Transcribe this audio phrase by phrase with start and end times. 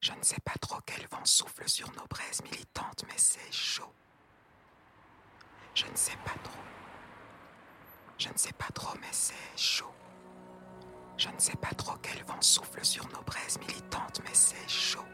[0.00, 3.92] Je ne sais pas trop quel vent souffle sur nos braises militantes, mais c'est chaud.
[5.74, 6.62] Je ne sais pas trop.
[8.16, 9.92] Je ne sais pas trop, mais c'est chaud.
[11.16, 15.04] Je ne sais pas trop quel vent souffle sur nos braises militantes, mais c'est chaud.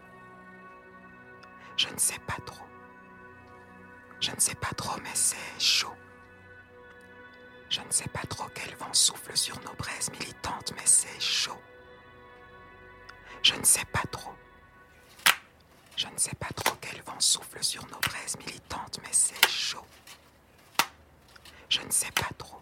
[1.78, 2.66] Je ne sais pas trop.
[4.20, 5.94] Je ne sais pas trop, mais c'est chaud.
[7.70, 11.60] Je ne sais pas trop quel vent souffle sur nos braises militantes, mais c'est chaud.
[13.42, 14.34] Je ne sais pas trop.
[15.96, 19.84] Je ne sais pas trop quel vent souffle sur nos braises militantes, mais c'est chaud.
[21.68, 22.58] Je ne sais pas trop.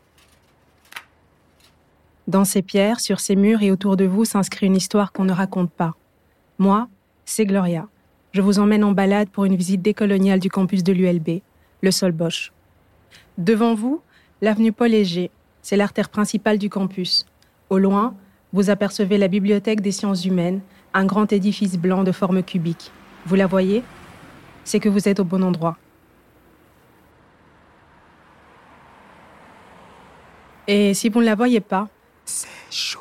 [2.28, 5.32] Dans ces pierres, sur ces murs et autour de vous s'inscrit une histoire qu'on ne
[5.32, 5.94] raconte pas.
[6.58, 6.88] Moi,
[7.24, 7.88] c'est Gloria.
[8.32, 11.40] Je vous emmène en balade pour une visite décoloniale du campus de l'ULB,
[11.80, 12.52] le Sol Bosch.
[13.38, 14.02] Devant vous,
[14.40, 15.30] l'avenue Paul Léger,
[15.62, 17.26] c'est l'artère principale du campus.
[17.70, 18.14] Au loin,
[18.52, 20.60] vous apercevez la bibliothèque des sciences humaines,
[20.94, 22.92] un grand édifice blanc de forme cubique.
[23.26, 23.82] Vous la voyez?
[24.64, 25.76] C'est que vous êtes au bon endroit.
[30.68, 31.88] Et si vous ne la voyez pas,
[32.24, 33.00] C'est chaud.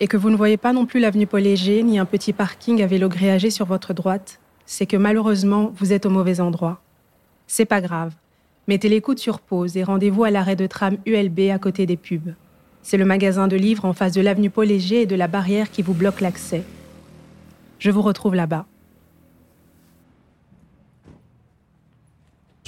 [0.00, 2.82] et que vous ne voyez pas non plus l'avenue Paul Léger ni un petit parking
[2.82, 6.80] à vélo gréagé sur votre droite, c'est que malheureusement, vous êtes au mauvais endroit.
[7.46, 8.12] C'est pas grave.
[8.68, 11.96] Mettez les coudes sur pause et rendez-vous à l'arrêt de tram ULB à côté des
[11.96, 12.34] pubs.
[12.82, 15.70] C'est le magasin de livres en face de l'avenue Paul Léger et de la barrière
[15.70, 16.62] qui vous bloque l'accès.
[17.78, 18.66] Je vous retrouve là-bas.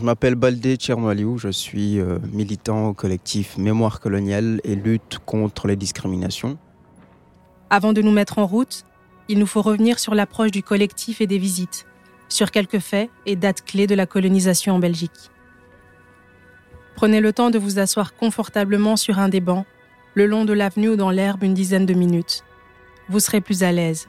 [0.00, 5.68] Je m'appelle Baldé Tchernoaliou, je suis euh, militant au collectif Mémoire coloniale et lutte contre
[5.68, 6.56] les discriminations.
[7.68, 8.86] Avant de nous mettre en route,
[9.28, 11.84] il nous faut revenir sur l'approche du collectif et des visites,
[12.30, 15.30] sur quelques faits et dates clés de la colonisation en Belgique.
[16.96, 19.66] Prenez le temps de vous asseoir confortablement sur un des bancs,
[20.14, 22.42] le long de l'avenue ou dans l'herbe une dizaine de minutes.
[23.10, 24.08] Vous serez plus à l'aise.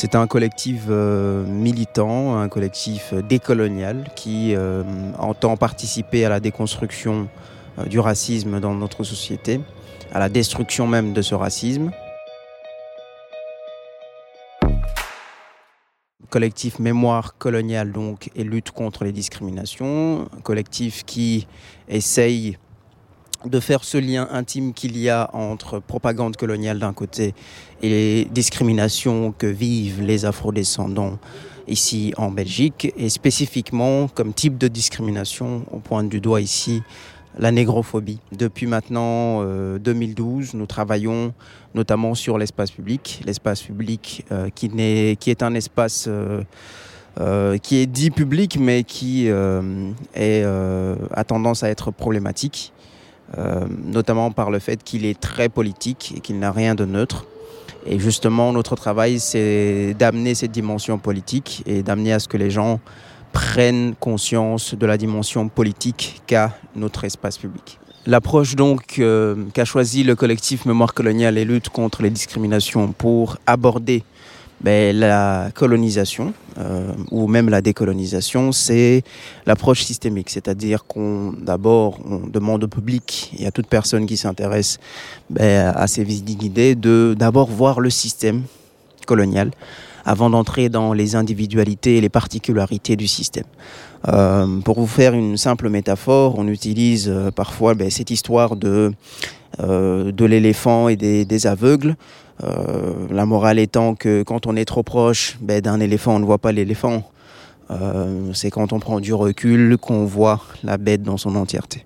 [0.00, 4.84] C'est un collectif euh, militant, un collectif euh, décolonial qui euh,
[5.18, 7.28] entend participer à la déconstruction
[7.84, 9.60] du racisme dans notre société,
[10.12, 11.90] à la destruction même de ce racisme.
[16.30, 21.48] Collectif Mémoire coloniale donc et lutte contre les discriminations, collectif qui
[21.88, 22.56] essaye
[23.44, 27.34] de faire ce lien intime qu'il y a entre propagande coloniale d'un côté
[27.82, 31.18] et les discriminations que vivent les afrodescendants
[31.68, 36.82] ici en Belgique, et spécifiquement comme type de discrimination, on pointe du doigt ici
[37.38, 38.18] la négrophobie.
[38.32, 41.34] Depuis maintenant euh, 2012, nous travaillons
[41.74, 46.42] notamment sur l'espace public, l'espace public euh, qui, est un espace euh,
[47.20, 52.88] euh, qui est dit public, mais qui euh, euh, a tendance à être problématique euh,
[53.84, 57.26] notamment par le fait qu'il est très politique et qu'il n'a rien de neutre.
[57.86, 62.50] Et justement, notre travail, c'est d'amener cette dimension politique et d'amener à ce que les
[62.50, 62.80] gens
[63.32, 67.78] prennent conscience de la dimension politique qu'a notre espace public.
[68.06, 73.36] L'approche donc euh, qu'a choisi le collectif Mémoire coloniale et lutte contre les discriminations pour
[73.46, 74.02] aborder
[74.60, 79.02] ben, la colonisation euh, ou même la décolonisation, c'est
[79.46, 84.78] l'approche systémique, c'est-à-dire qu'on d'abord on demande au public et à toute personne qui s'intéresse
[85.30, 88.42] ben, à ces idées de d'abord voir le système
[89.06, 89.50] colonial
[90.04, 93.44] avant d'entrer dans les individualités et les particularités du système.
[94.08, 98.92] Euh, pour vous faire une simple métaphore, on utilise euh, parfois ben, cette histoire de,
[99.60, 101.96] euh, de l'éléphant et des, des aveugles.
[102.44, 106.24] Euh, la morale étant que quand on est trop proche ben, d'un éléphant, on ne
[106.24, 107.02] voit pas l'éléphant.
[107.70, 111.84] Euh, c'est quand on prend du recul qu'on voit la bête dans son entièreté.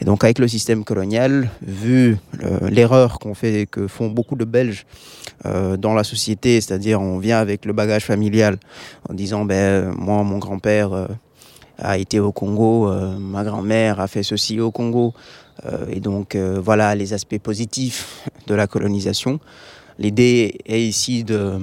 [0.00, 2.16] Et donc avec le système colonial, vu
[2.62, 4.86] l'erreur qu'on fait, que font beaucoup de Belges
[5.46, 8.58] euh, dans la société, c'est-à-dire on vient avec le bagage familial
[9.08, 11.06] en disant ben moi mon grand-père euh,
[11.78, 15.14] a été au Congo, euh, ma grand-mère a fait ceci au Congo,
[15.90, 19.40] et donc voilà les aspects positifs de la colonisation.
[19.98, 21.58] L'idée est ici de,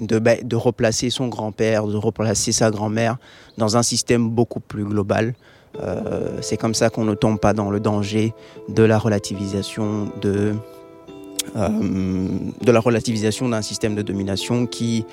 [0.00, 3.16] de, replacer son grand-père, de replacer sa grand-mère
[3.58, 5.34] dans un système beaucoup plus global.
[5.80, 8.34] Euh, c'est comme ça qu'on ne tombe pas dans le danger
[8.68, 10.54] de la relativisation de,
[11.54, 12.28] euh,
[12.66, 15.04] la relativisation d'un système de domination qui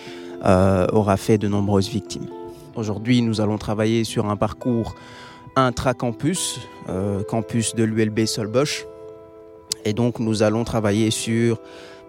[0.44, 2.28] euh, aura fait de nombreuses victimes.
[2.76, 4.96] Aujourd'hui, nous allons travailler sur un parcours
[5.56, 6.60] intra-campus,
[7.30, 8.88] campus de l'ULB Solbosch.
[9.86, 11.60] Et donc, nous allons travailler sur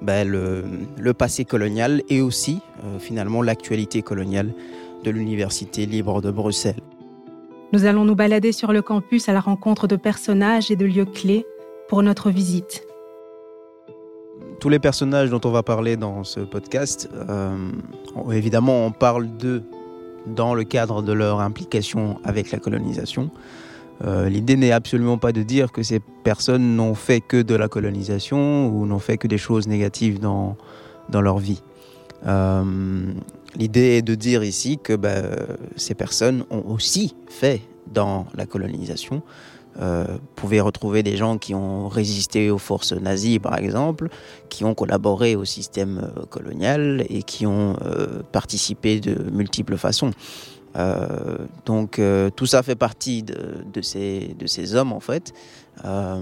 [0.05, 0.65] ben, le,
[0.99, 4.53] le passé colonial et aussi, euh, finalement, l'actualité coloniale
[5.03, 6.81] de l'Université libre de Bruxelles.
[7.73, 11.07] Nous allons nous balader sur le campus à la rencontre de personnages et de lieux
[11.07, 11.45] clés
[11.89, 12.87] pour notre visite.
[14.61, 17.55] tous les personnages dont on va parler dans ce podcast, euh,
[18.33, 19.63] évidemment, on parle d'eux
[20.27, 23.31] dans le cadre de leur implication avec la colonisation.
[24.05, 27.69] Euh, l'idée n'est absolument pas de dire que ces personnes n'ont fait que de la
[27.69, 30.57] colonisation ou n'ont fait que des choses négatives dans,
[31.09, 31.63] dans leur vie.
[32.27, 33.13] Euh,
[33.57, 35.25] l'idée est de dire ici que ben,
[35.77, 37.63] ces personnes ont aussi fait
[37.93, 39.23] dans la colonisation.
[39.81, 44.09] Euh, vous pouvez retrouver des gens qui ont résisté aux forces nazies, par exemple,
[44.49, 47.77] qui ont collaboré au système colonial et qui ont
[48.33, 50.13] participé de multiples façons.
[50.77, 55.33] Euh, donc euh, tout ça fait partie de, ces, hommes en fait.
[55.85, 56.21] Euh,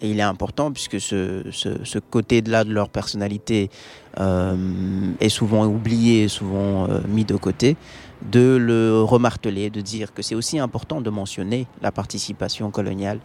[0.00, 3.70] et il est important puisque ce, ce, ce côté-là de leur personnalité
[4.18, 7.76] est souvent oublié, souvent mis de côté,
[8.22, 13.20] de le remarteler, de dire que c'est aussi important de mentionner la participation coloniale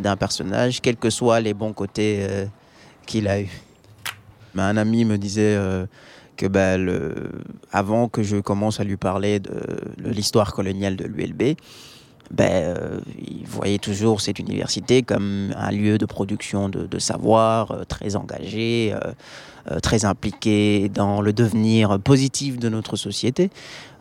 [0.00, 2.26] d'un personnage, quels que soient les bons côtés
[3.06, 3.50] qu'il a eu.
[4.56, 5.56] Un ami me disait
[6.42, 6.90] que ben,
[7.70, 9.52] avant que je commence à lui parler de,
[9.98, 11.56] l'histoire coloniale de l'ULB,
[12.32, 17.84] ben, euh, il voyait toujours cette université comme un lieu de production de, savoir euh,
[17.84, 19.12] très engagé, euh,
[19.70, 23.50] euh, très impliqué dans le devenir positif de notre société.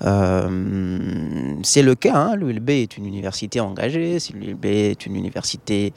[0.02, 2.36] C'est le cas, hein.
[2.36, 5.94] l'ULB est une université engagée, l'ULB est une université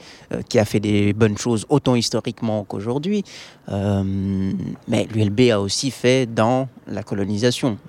[0.47, 3.23] qui a fait des bonnes choses autant historiquement qu'aujourd'hui,
[3.67, 7.79] mais l'ULB a aussi fait dans la colonisation.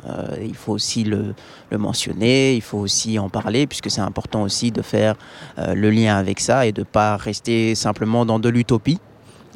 [0.42, 1.34] il faut aussi le,
[1.70, 5.16] mentionner, il faut aussi en parler, puisque c'est important aussi de faire
[5.56, 8.98] le lien avec ça et de ne pas rester simplement dans de l'utopie.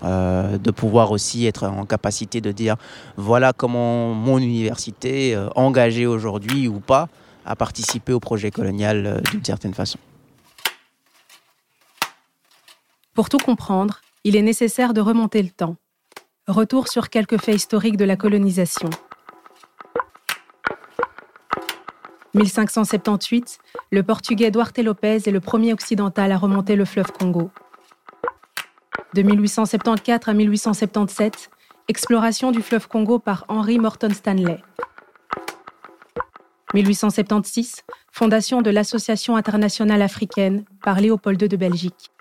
[0.03, 2.77] Euh, de pouvoir aussi être en capacité de dire
[3.19, 7.09] voilà comment mon université, euh, engagée aujourd'hui ou pas,
[7.45, 9.99] a participé au projet colonial euh, d'une certaine façon.
[13.13, 15.77] Pour tout comprendre, il est nécessaire de remonter le temps.
[16.49, 18.89] Retour sur quelques faits historiques de la colonisation.
[22.35, 23.59] 1578,
[23.91, 27.51] le portugais Duarte Lopez est le premier occidental à remonter le fleuve Congo.
[29.15, 31.51] De 1874 à 1877,
[31.89, 34.63] exploration du fleuve Congo par Henry Morton Stanley.
[36.73, 37.83] 1876,
[38.13, 42.13] fondation de l'Association internationale africaine par Léopold II de Belgique.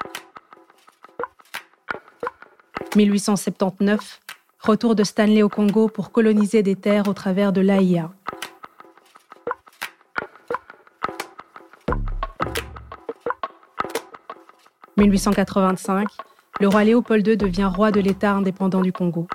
[2.95, 4.21] 1879,
[4.59, 8.09] retour de Stanley au Congo pour coloniser des terres au travers de l'AIA.
[14.99, 16.09] «1885,
[16.59, 19.27] le roi Léopold II devient roi de l'État indépendant du Congo.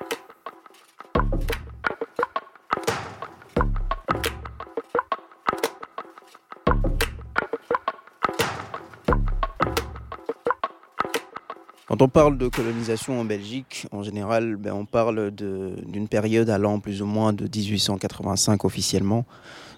[11.87, 16.79] Quand on parle de colonisation en Belgique, en général, ben, on parle d'une période allant
[16.81, 19.25] plus ou moins de 1885 officiellement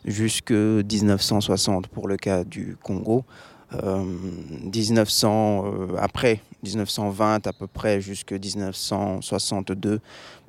[0.05, 3.25] jusqu'à 1960 pour le cas du Congo.
[3.73, 10.01] 1900, euh, euh, après 1920 à peu près jusqu'à 1962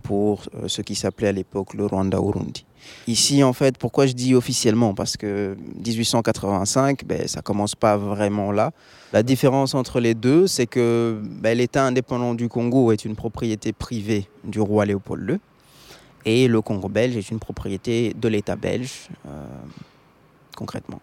[0.03, 2.65] pour euh, ce qui s'appelait à l'époque le Rwanda-Urundi.
[3.07, 4.93] Ici, en fait, pourquoi je dis officiellement?
[4.93, 8.71] Parce que 1885, ben, ça commence pas vraiment là.
[9.13, 13.73] La différence entre les deux, c'est que ben, l'État indépendant du Congo est une propriété
[13.73, 15.39] privée du roi Léopold II
[16.25, 19.07] et le Congo belge est une propriété de l'État belge,
[20.55, 20.99] concrètement.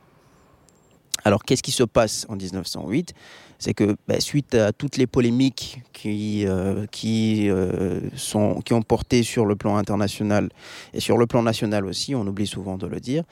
[1.25, 3.15] Alors, qu'est-ce qui se passe en 1908
[3.59, 8.01] C'est que bah, suite à toutes les polémiques qui, euh, euh,
[8.65, 10.51] qui ont porté sur le plan international
[10.93, 13.25] et sur le plan national aussi, on oublie souvent de le dire,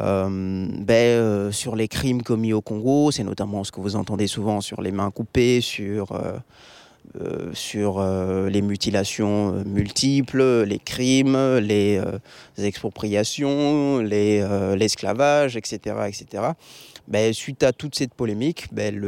[0.00, 4.60] euh, ben, sur les crimes commis au Congo, c'est notamment ce que vous entendez souvent
[4.60, 6.20] sur les mains coupées, sur...
[7.52, 12.00] sur les mutilations multiples, les crimes, les,
[12.56, 16.52] expropriations, l'esclavage, etc., etc.
[17.08, 19.00] Ben, suite à toute cette polémique, ben,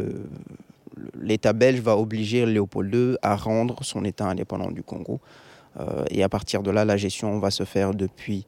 [1.21, 5.21] l'État belge va obliger Léopold II à rendre son État indépendant du Congo.
[5.81, 8.47] Euh, et à partir de là, la gestion va se faire depuis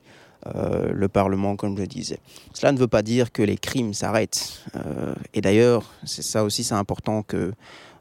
[0.55, 2.19] euh, le Parlement, comme je disais.
[2.55, 4.62] Cela ne veut pas dire que les crimes s'arrêtent.
[4.76, 7.53] Euh, et d'ailleurs, c'est ça aussi, c'est important que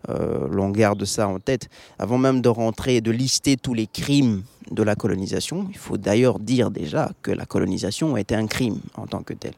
[0.07, 1.67] l'on garde ça en tête.
[1.97, 5.97] Avant même de rentrer et de lister tous les crimes de la colonisation, il faut
[5.97, 9.53] d'ailleurs dire déjà que la colonisation était un crime en tant que tel.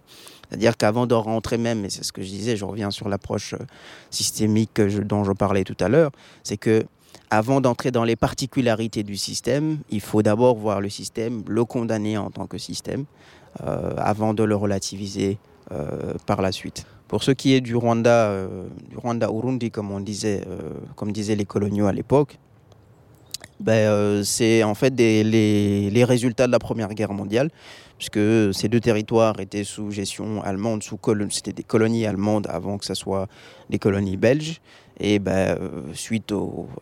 [0.49, 3.53] C'est-à-dire qu'avant de rentrer même, et c'est ce que je disais, je reviens sur l'approche
[3.53, 3.65] euh,
[4.09, 6.11] systémique dont je parlais tout à l'heure,
[6.43, 6.85] c'est que
[7.29, 12.17] avant d'entrer dans les particularités du système, il faut d'abord voir le système, le condamner
[12.17, 13.03] en tant que système,
[13.65, 15.37] euh, avant de le relativiser
[15.71, 16.85] euh, par la suite.
[17.09, 18.47] Pour ce qui est du Rwanda,
[18.89, 20.43] du Rwanda Urundi, comme on disait,
[20.97, 22.37] comme disaient les coloniaux à l'époque,
[23.61, 27.49] ben, C'est en fait les, résultats de la Première Guerre mondiale,
[27.97, 28.19] puisque
[28.53, 30.99] ces deux territoires étaient sous gestion allemande, sous
[31.29, 33.27] c'était des colonies allemandes avant que ce soit
[33.69, 34.61] des colonies belges.
[34.99, 35.57] Et ben,
[35.93, 36.33] suite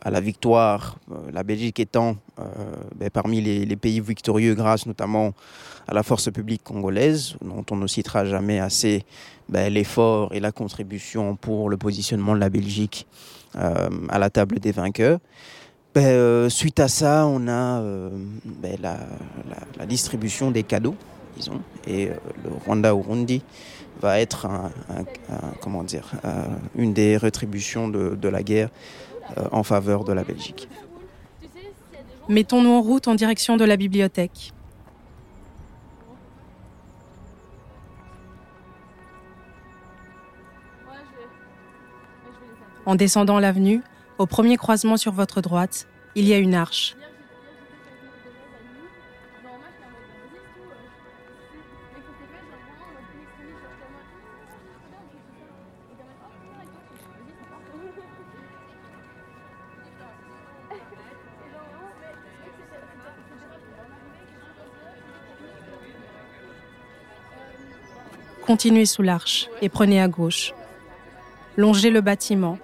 [0.01, 1.00] à la victoire,
[1.34, 2.15] la Belgique étant
[2.95, 5.34] ben, parmi les, les, pays victorieux grâce notamment
[5.88, 9.03] à la force publique congolaise, dont on ne citera jamais assez
[9.50, 13.05] ben, l'effort et la contribution pour le positionnement de la Belgique
[13.57, 15.19] euh, à la table des vainqueurs.
[15.95, 18.09] Ben, euh, suite à ça, on a euh,
[18.43, 20.95] ben, la, distribution des cadeaux,
[21.37, 23.41] disons, et le Rwanda-Urundi
[24.01, 24.45] va être
[25.61, 26.11] comment dire,
[26.75, 28.69] une des rétributions de la guerre
[29.53, 30.67] en faveur de la Belgique.
[32.27, 34.51] Mettons-nous en route en direction de la bibliothèque.
[42.85, 43.81] En descendant l'avenue,
[44.17, 46.95] au premier croisement sur votre droite, il y a une arche.
[68.45, 70.53] Continuez sous l'arche et prenez à gauche.
[71.57, 72.60] Longez le bâtiment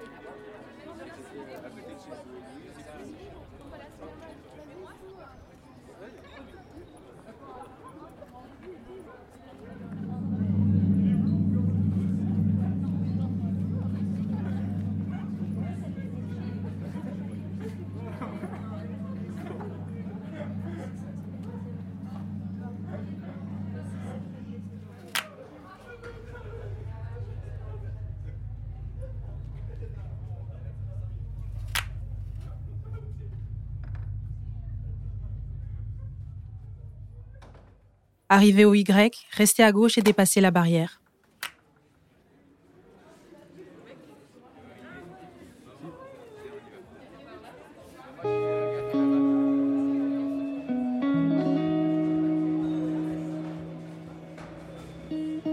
[38.33, 41.01] Arrivé au Y, restez à gauche et dépassez la barrière.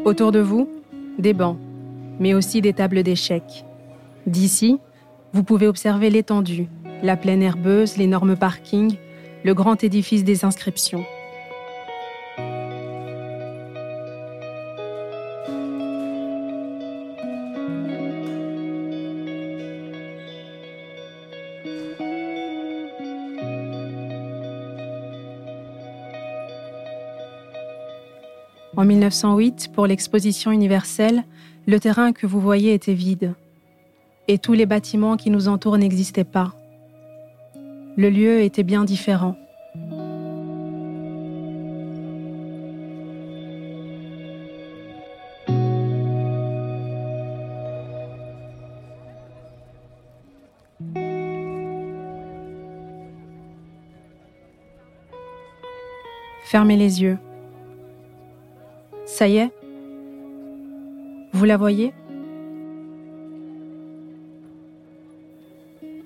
[0.04, 0.70] Autour de vous,
[1.18, 1.58] des bancs,
[2.20, 3.64] mais aussi des tables d'échecs.
[4.28, 4.78] D'ici,
[5.32, 6.68] vous pouvez observer l'étendue,
[7.02, 8.94] la plaine herbeuse, l'énorme parking,
[9.42, 11.04] le grand édifice des inscriptions.
[28.88, 31.24] 1908, pour l'exposition universelle,
[31.66, 33.34] le terrain que vous voyez était vide
[34.28, 36.52] et tous les bâtiments qui nous entourent n'existaient pas.
[37.96, 39.36] Le lieu était bien différent.
[56.44, 57.18] Fermez les yeux.
[59.18, 59.50] Ça y est
[61.32, 61.92] Vous la voyez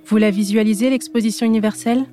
[0.06, 2.06] Vous la visualisez, l'exposition universelle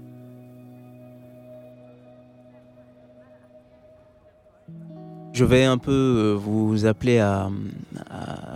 [5.31, 7.49] Je vais un peu euh, vous appeler à,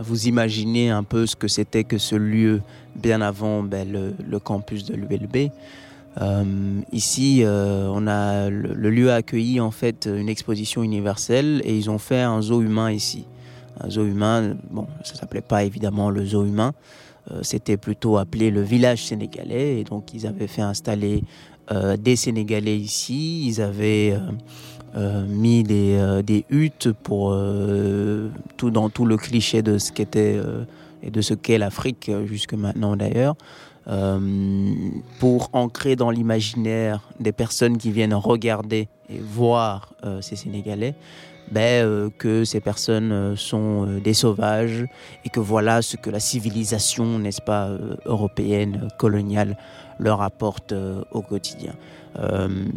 [0.01, 2.62] vous imaginer un peu ce que c'était que ce lieu
[2.93, 5.50] bien avant ben, le, campus de l'ULB.
[6.22, 11.75] Euh, ici, euh, on a le, lieu a accueilli en fait une exposition universelle et
[11.75, 13.25] ils ont fait un zoo humain ici.
[13.79, 16.74] Un zoo humain, bon, ça s'appelait pas évidemment le zoo humain,
[17.32, 21.24] euh, c'était plutôt appelé le village sénégalais et donc ils avaient fait installer
[21.98, 23.48] des Sénégalais ici.
[23.48, 24.17] Ils avaient
[25.29, 27.34] mis des, des, huttes pour
[28.58, 30.41] tout dans tout le cliché de ce qu'était
[31.01, 33.38] et de ce qu'est l'Afrique jusque maintenant d'ailleurs.
[33.88, 34.20] Euh,
[35.20, 40.96] pour ancrer dans l'imaginaire des personnes qui viennent regarder et voir euh, ces Sénégalais,
[41.52, 44.86] ben, euh, que ces personnes sont des sauvages
[45.25, 47.72] et que voilà ce que la civilisation, n'est-ce pas,
[48.06, 49.58] européenne, coloniale,
[50.00, 50.74] leur apporte
[51.12, 51.74] au quotidien.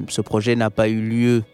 [0.09, 1.45] ce projet n'a pas eu lieu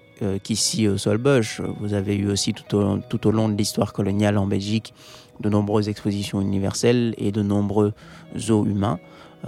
[0.43, 1.61] qu'ici au Solbosch.
[1.81, 4.93] Vous avez eu aussi tout au, tout au long de l'histoire coloniale en Belgique
[5.41, 7.93] de nombreuses expositions universelles et de nombreux
[8.37, 8.99] zoos humains.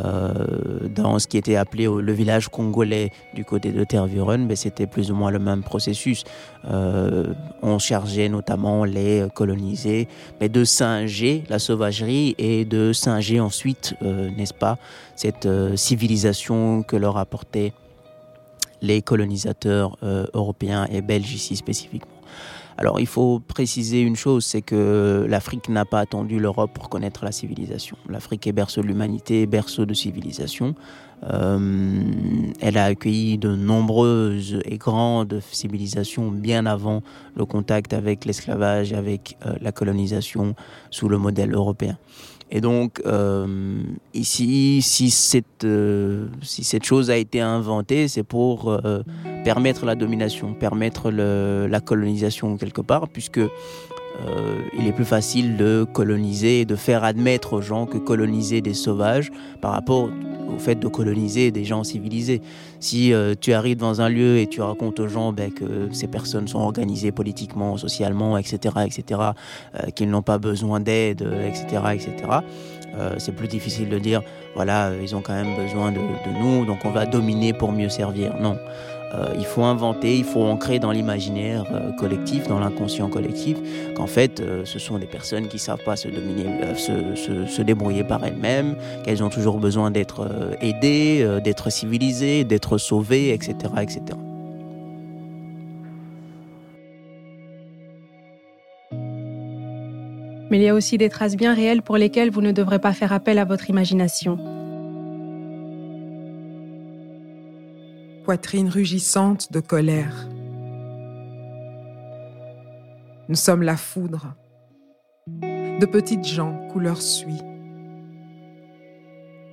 [0.01, 0.33] Euh,
[0.95, 5.11] dans ce qui était appelé le village congolais du côté de Tervuren, mais c'était plus
[5.11, 6.25] ou moins le même processus.
[6.69, 7.33] Euh,
[7.63, 10.09] on chargeait notamment les colonisés,
[10.41, 14.79] mais de singer la sauvagerie et de singer ensuite, euh, n'est-ce pas,
[15.15, 17.73] cette civilisation que leur apportait
[18.83, 19.97] les colonisateurs
[20.35, 22.14] européens et belges ici spécifiquement.
[22.77, 27.25] Alors il faut préciser une chose, c'est que l'Afrique n'a pas attendu l'Europe pour connaître
[27.25, 27.97] la civilisation.
[28.09, 30.75] L'Afrique est berceau de l'humanité, berceau de civilisation.
[31.33, 32.03] Euh,
[32.61, 37.03] elle a accueilli de nombreuses et grandes civilisations bien avant
[37.37, 40.55] le contact avec l'esclavage, avec euh, la colonisation
[40.91, 41.97] sous le modèle européen.
[42.57, 43.83] Et donc, euh,
[44.15, 49.03] ici, si cette, euh, si cette chose a été inventée, c'est pour euh,
[49.43, 53.41] permettre la domination, permettre la colonisation quelque part, puisque
[54.21, 58.75] euh, il est plus facile de coloniser, de faire admettre aux gens que coloniser des
[58.75, 59.31] sauvages
[59.61, 60.09] par rapport
[60.49, 62.41] au fait de coloniser des gens civilisés.
[62.79, 66.07] Si euh, tu arrives dans un lieu et tu racontes aux gens ben, que ces
[66.07, 69.21] personnes sont organisées politiquement, socialement, etc., etc.,
[69.75, 72.15] euh, qu'ils n'ont pas besoin d'aide, etc., etc.,
[73.19, 74.23] c'est plus difficile de dire,
[74.55, 77.89] voilà, ils ont quand même besoin de, de nous, donc on va dominer pour mieux
[77.89, 78.37] servir.
[78.41, 78.57] Non.
[79.15, 83.57] Euh, il faut inventer, il faut ancrer dans l'imaginaire euh, collectif, dans l'inconscient collectif,
[83.95, 87.63] qu'en fait, euh, ce sont des personnes qui ne savent pas se, dominer, se, se,
[87.63, 90.29] débrouiller par elles-mêmes, qu'elles ont toujours besoin d'être
[90.61, 94.01] aidées, d'être civilisées, d'être sauvées, etc., etc.
[100.51, 102.93] Mais il y a aussi des traces bien réelles pour lesquelles vous ne devrez pas
[102.93, 104.39] faire appel à votre imagination.
[108.25, 110.29] Poitrine rugissante de colère.
[113.29, 114.35] Nous sommes la foudre,
[115.43, 117.43] de petites gens couleur suie.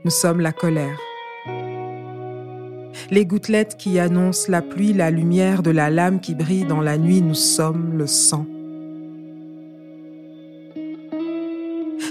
[0.06, 0.98] Nous sommes la colère.
[3.10, 6.98] Les gouttelettes qui annoncent la pluie, la lumière de la lame qui brille dans la
[6.98, 8.46] nuit, nous sommes le sang.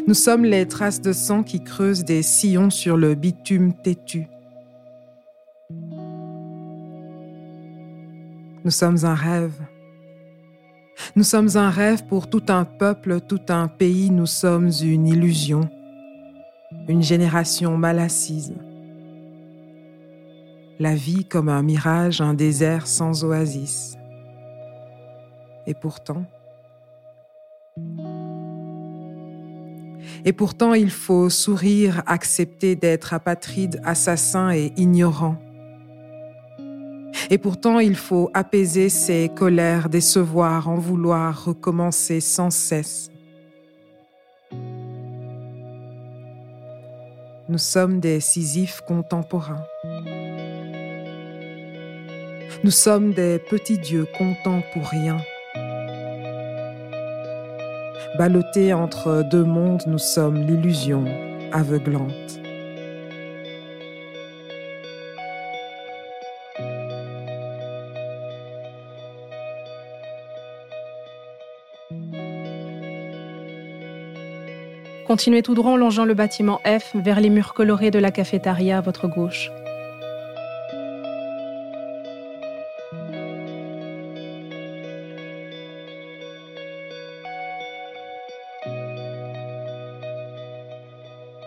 [0.06, 4.26] Nous sommes les traces de sang qui creusent des sillons sur le bitume têtu.
[8.62, 9.54] Nous sommes un rêve.
[11.16, 15.70] Nous sommes un rêve pour tout un peuple, tout un pays, nous sommes une illusion,
[16.86, 18.54] une génération mal assise.
[20.78, 23.96] La vie comme un mirage, un désert sans oasis.
[25.66, 26.26] Et pourtant,
[30.26, 35.38] et pourtant il faut sourire, accepter d'être apatride, assassin et ignorant
[37.32, 43.10] et pourtant, il faut apaiser ses colères, décevoir, en vouloir recommencer sans cesse.
[47.48, 49.64] Nous sommes des Sisyphes contemporains.
[52.64, 55.16] Nous sommes des petits dieux contents pour rien.
[58.18, 61.04] Ballottés entre deux mondes, nous sommes l'illusion
[61.52, 62.40] aveuglante.
[75.10, 78.78] Continuez tout droit en longeant le bâtiment F vers les murs colorés de la cafétéria
[78.78, 79.50] à votre gauche.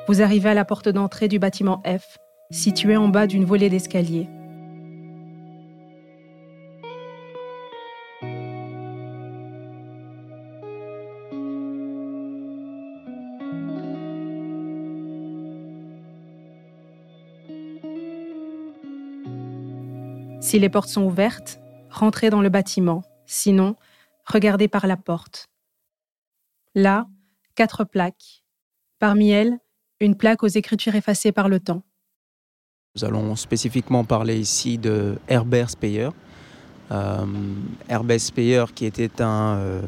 [0.10, 2.18] Vous arrivez à la porte d'entrée du bâtiment F,
[2.52, 4.28] située en bas d'une volée d'escalier.
[20.54, 23.02] Si les portes sont ouvertes, rentrez dans le bâtiment.
[23.26, 23.76] Sinon,
[24.24, 25.48] regardez par la porte.
[26.76, 27.08] Là,
[27.56, 28.44] quatre plaques.
[29.00, 29.58] Parmi elles,
[30.00, 31.82] une plaque aux écritures effacées par le temps.
[32.96, 36.10] Nous allons spécifiquement parler ici de Herbert Speyer.
[36.92, 37.26] Euh,
[37.90, 39.82] Herbert Speyer qui était euh,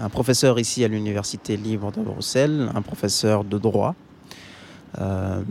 [0.00, 3.94] un professeur ici à l'Université libre de Bruxelles, un professeur de droit,
[4.98, 5.42] euh,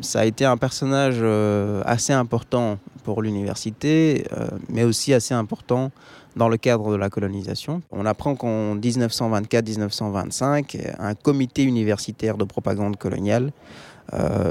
[0.00, 5.90] ça a été un personnage euh, assez important pour l'université, euh, mais aussi assez important
[6.36, 7.82] dans le cadre de la colonisation.
[7.90, 13.50] On apprend qu'en 1924-1925, un comité universitaire de propagande coloniale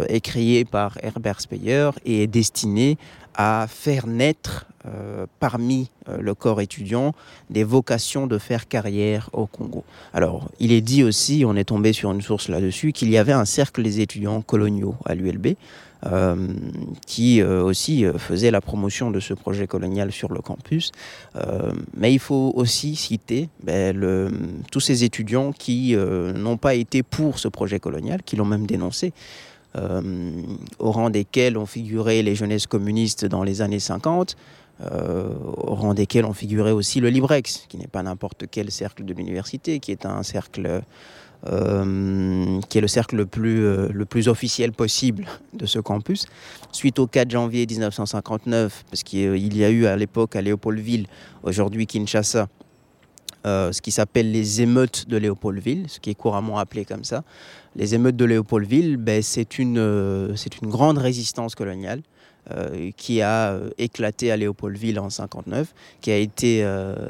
[0.07, 2.97] est créé par Herbert Speyer et est destiné
[3.35, 7.13] à faire naître euh, parmi euh, le corps étudiant
[7.49, 9.83] des vocations de faire carrière au Congo.
[10.13, 13.33] Alors, il est dit aussi, on est tombé sur une source là-dessus, qu'il y avait
[13.33, 15.55] un cercle des étudiants coloniaux à l'ULB.
[16.05, 16.47] Euh,
[17.05, 20.93] qui aussi faisait la promotion de ce projet colonial sur le campus.
[21.93, 24.31] mais il faut aussi citer ben,
[24.71, 29.11] tous ces étudiants qui n'ont pas été pour ce projet colonial, qui l'ont même dénoncé,
[29.75, 34.36] au rang desquels ont figuré les jeunesses communistes dans les années 50,
[34.82, 39.13] au rang desquels ont figuré aussi le Librex, qui n'est pas n'importe quel cercle de
[39.13, 40.82] l'université, qui est un cercle
[41.47, 46.25] euh, qui est le cercle le plus, euh, le plus officiel possible de ce campus.
[46.73, 51.08] Suite au 4 janvier 1959, parce qu'il y a eu à l'époque à Léopoldville,
[51.43, 52.49] aujourd'hui Kinshasa,
[53.45, 57.23] euh, ce qui s'appelle les émeutes de Léopoldville, ce qui est couramment appelé comme ça.
[57.75, 62.02] Les émeutes de Léopoldville, ben, c'est une, c'est une grande résistance coloniale
[62.97, 65.71] qui a éclaté à Léopoldville en 1959,
[66.02, 66.67] qui a été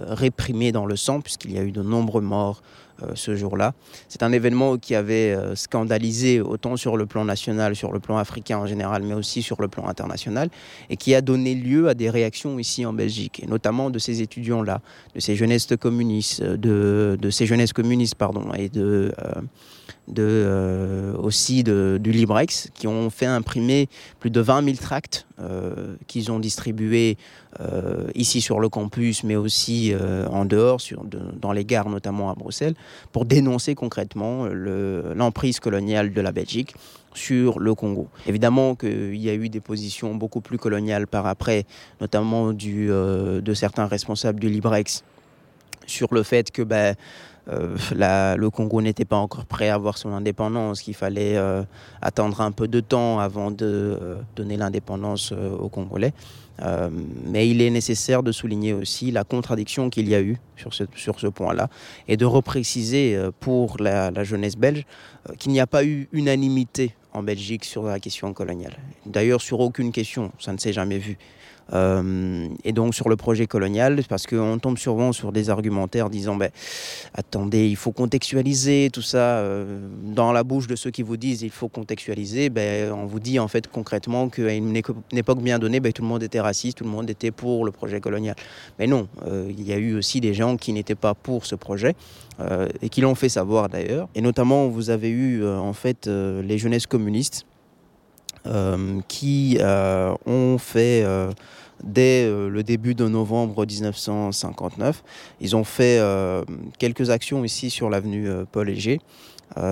[0.08, 3.74] réprimée dans le sang, puisqu'il y a eu de nombreux morts euh, ce jour-là.
[4.08, 8.18] C'est un événement qui avait euh, scandalisé autant sur le plan national, sur le plan
[8.18, 10.50] africain en général, mais aussi sur le plan international,
[10.90, 14.22] et qui a donné lieu à des réactions ici en Belgique, et notamment de ces
[14.22, 14.82] étudiants-là,
[15.16, 19.42] de ces jeunesses communistes, de, de ces jeunesses communistes, pardon, et de euh,
[20.10, 23.88] de, euh, aussi de, du Librex, qui ont fait imprimer
[24.20, 27.18] plus de 20 000 tracts euh, qu'ils ont distribués
[27.60, 29.94] euh, ici sur le campus, mais aussi
[30.30, 30.80] en dehors,
[31.40, 32.76] dans les gares notamment à Bruxelles,
[33.12, 36.76] pour dénoncer concrètement l'emprise coloniale de la Belgique
[37.14, 38.08] sur le Congo.
[38.28, 41.66] Évidemment qu'il y a eu des positions beaucoup plus coloniales par après,
[42.02, 45.04] notamment de certains responsables du Librex,
[45.90, 46.96] sur le fait que ben,
[47.48, 47.76] euh,
[48.36, 51.64] le Congo n'était pas encore prêt à avoir son indépendance, qu'il fallait euh,
[52.02, 56.14] attendre un peu de temps avant de euh, donner l'indépendance aux Congolais.
[57.26, 61.28] mais il est nécessaire de souligner aussi la contradiction qu'il y a eu sur ce,
[61.28, 61.70] point-là
[62.08, 64.86] et de repréciser pour la jeunesse belge
[65.38, 68.78] qu'il n'y a pas eu unanimité en Belgique sur la question coloniale.
[69.06, 71.18] D'ailleurs, sur aucune question, ça ne s'est jamais vu.
[71.74, 76.36] Euh, et donc sur le projet colonial, parce qu'on tombe souvent sur des argumentaires disant
[76.36, 76.50] ben,
[77.14, 81.42] attendez, il faut contextualiser tout ça euh, dans la bouche de ceux qui vous disent
[81.42, 82.50] il faut contextualiser.
[82.50, 86.08] Ben, on vous dit en fait concrètement qu'à une époque bien donnée, ben, tout le
[86.08, 88.36] monde était raciste, tout le monde était pour le projet colonial.
[88.80, 91.56] Mais non, euh, il y a eu aussi des gens qui n'étaient pas pour ce
[91.56, 91.96] projet.
[92.82, 94.08] et qui l'ont fait savoir d'ailleurs.
[94.16, 97.46] Et notamment, vous avez eu en fait les jeunesses communistes
[99.10, 99.58] qui
[100.26, 101.04] ont fait
[101.84, 105.04] dès euh, le début de novembre 1959.
[105.42, 106.44] Ils ont fait euh,
[106.78, 109.00] quelques actions ici sur l'avenue euh, Paul Léger.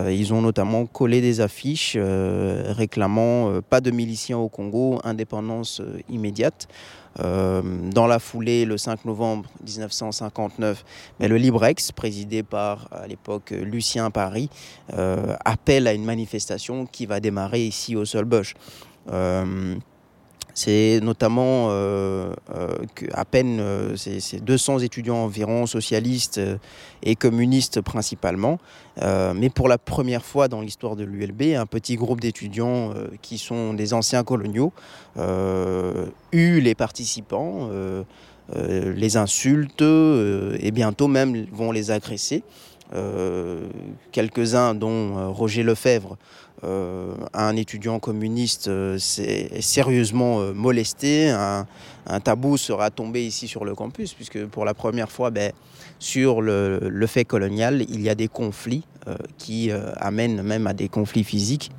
[0.10, 6.68] ils ont notamment collé des affiches réclamant pas de miliciens au Congo, indépendance immédiate.
[7.20, 10.84] dans la foulée, le 5 novembre 1959,
[11.20, 14.50] mais le Librex, présidé par à l'époque Lucien Paris,
[15.46, 18.56] appelle à une manifestation qui va démarrer ici au Solbosch.
[20.58, 22.78] C'est notamment euh, euh,
[23.14, 26.42] à peine euh, c'est 200 étudiants environ, socialistes
[27.04, 28.58] et communistes principalement.
[29.36, 32.92] mais pour la première fois dans l'histoire de l'ULB, un petit groupe d'étudiants
[33.22, 34.74] qui sont des anciens coloniaux
[36.32, 37.70] eut les participants.
[38.56, 42.42] les insultent et bientôt même vont les agresser.
[44.12, 46.18] Quelques-uns, dont Roger Lefebvre,
[46.64, 51.68] euh, un étudiant communiste euh, s'est sérieusement euh, molesté, un,
[52.24, 55.52] tabou sera tombé ici sur le campus, puisque pour la première fois, ben,
[56.00, 58.86] sur le, fait colonial, il y a des conflits
[59.38, 61.72] qui amènent même à des conflits physiques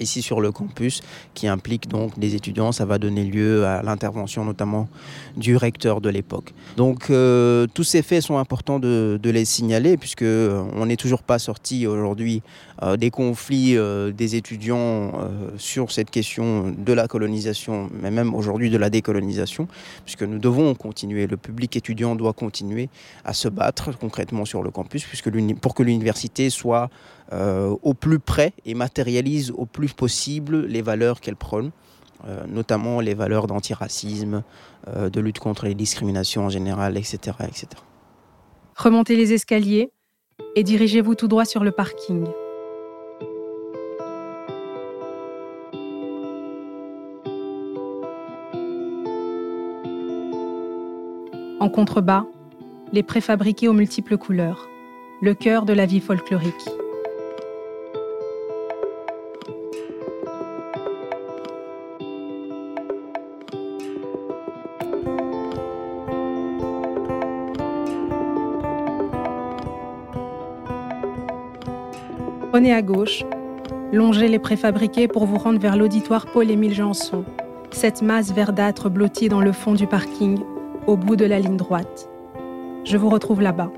[0.00, 1.02] ici sur le campus,
[1.34, 2.72] qui implique donc des étudiants.
[2.72, 4.88] Ça va donner lieu à l'intervention notamment
[5.36, 6.52] du recteur de l'époque.
[6.76, 11.22] Donc euh, tous ces faits sont importants de, les signaler, puisque euh, on n'est toujours
[11.22, 12.42] pas sorti aujourd'hui
[12.82, 13.76] euh, des conflits
[14.16, 15.12] des étudiants
[15.56, 19.68] sur cette question de la colonisation, mais même aujourd'hui de la décolonisation,
[20.04, 21.26] puisque nous devons continuer.
[21.26, 22.88] Le public étudiant doit continuer
[23.24, 26.90] à se battre concrètement sur le campus, puisque pour que l'université soit
[27.32, 31.70] euh, au plus près et matérialise au plus possible les valeurs qu'elle prône,
[32.26, 34.42] euh, notamment les valeurs d'antiracisme,
[34.88, 37.68] euh, de lutte contre les discriminations en général, etc., etc.
[38.76, 39.92] Remontez les escaliers
[40.56, 42.26] et dirigez-vous tout droit sur le parking.
[51.60, 52.24] En contrebas,
[52.92, 54.68] les préfabriqués aux multiples couleurs,
[55.22, 56.70] le cœur de la vie folklorique.
[72.60, 73.24] Prenez à gauche,
[73.90, 77.24] longez les préfabriqués pour vous rendre vers l'auditoire Paul-Émile Janson,
[77.70, 80.40] cette masse verdâtre blottie dans le fond du parking,
[80.86, 82.10] au bout de la ligne droite.
[82.84, 83.70] Je vous retrouve là-bas.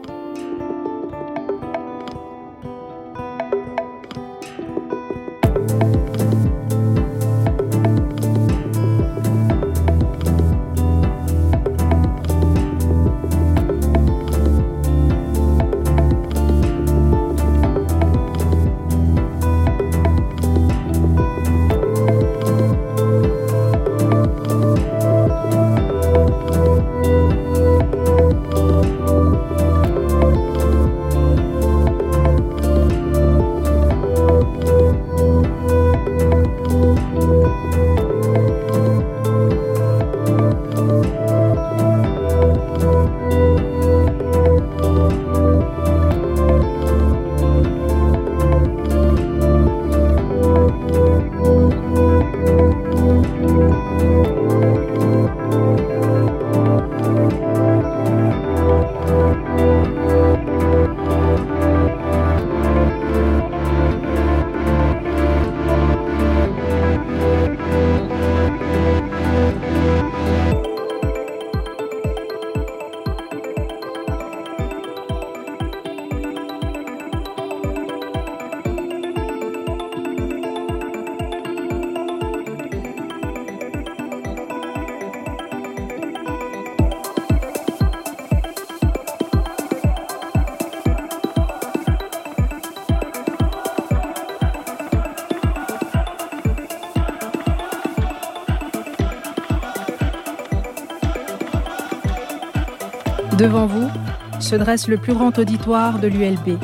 [103.42, 103.90] Devant vous
[104.38, 106.60] se dresse le plus grand auditoire de l'ULB.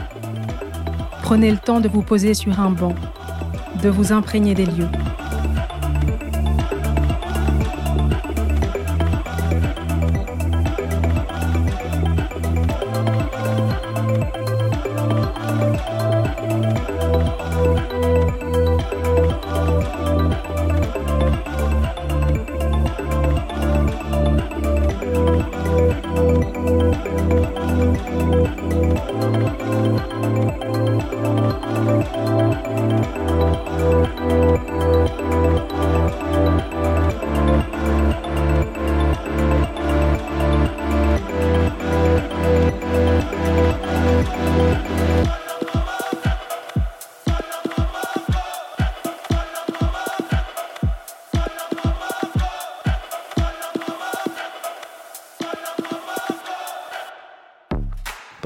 [1.25, 2.95] Prenez le temps de vous poser sur un banc,
[3.83, 4.87] de vous imprégner des lieux.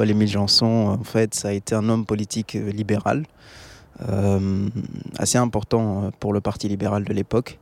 [0.03, 3.25] Paul-Émile Janson, en fait, ça a été un homme politique euh, libéral,
[4.11, 4.69] euh,
[5.17, 7.61] assez important euh, pour le Parti libéral de l'époque,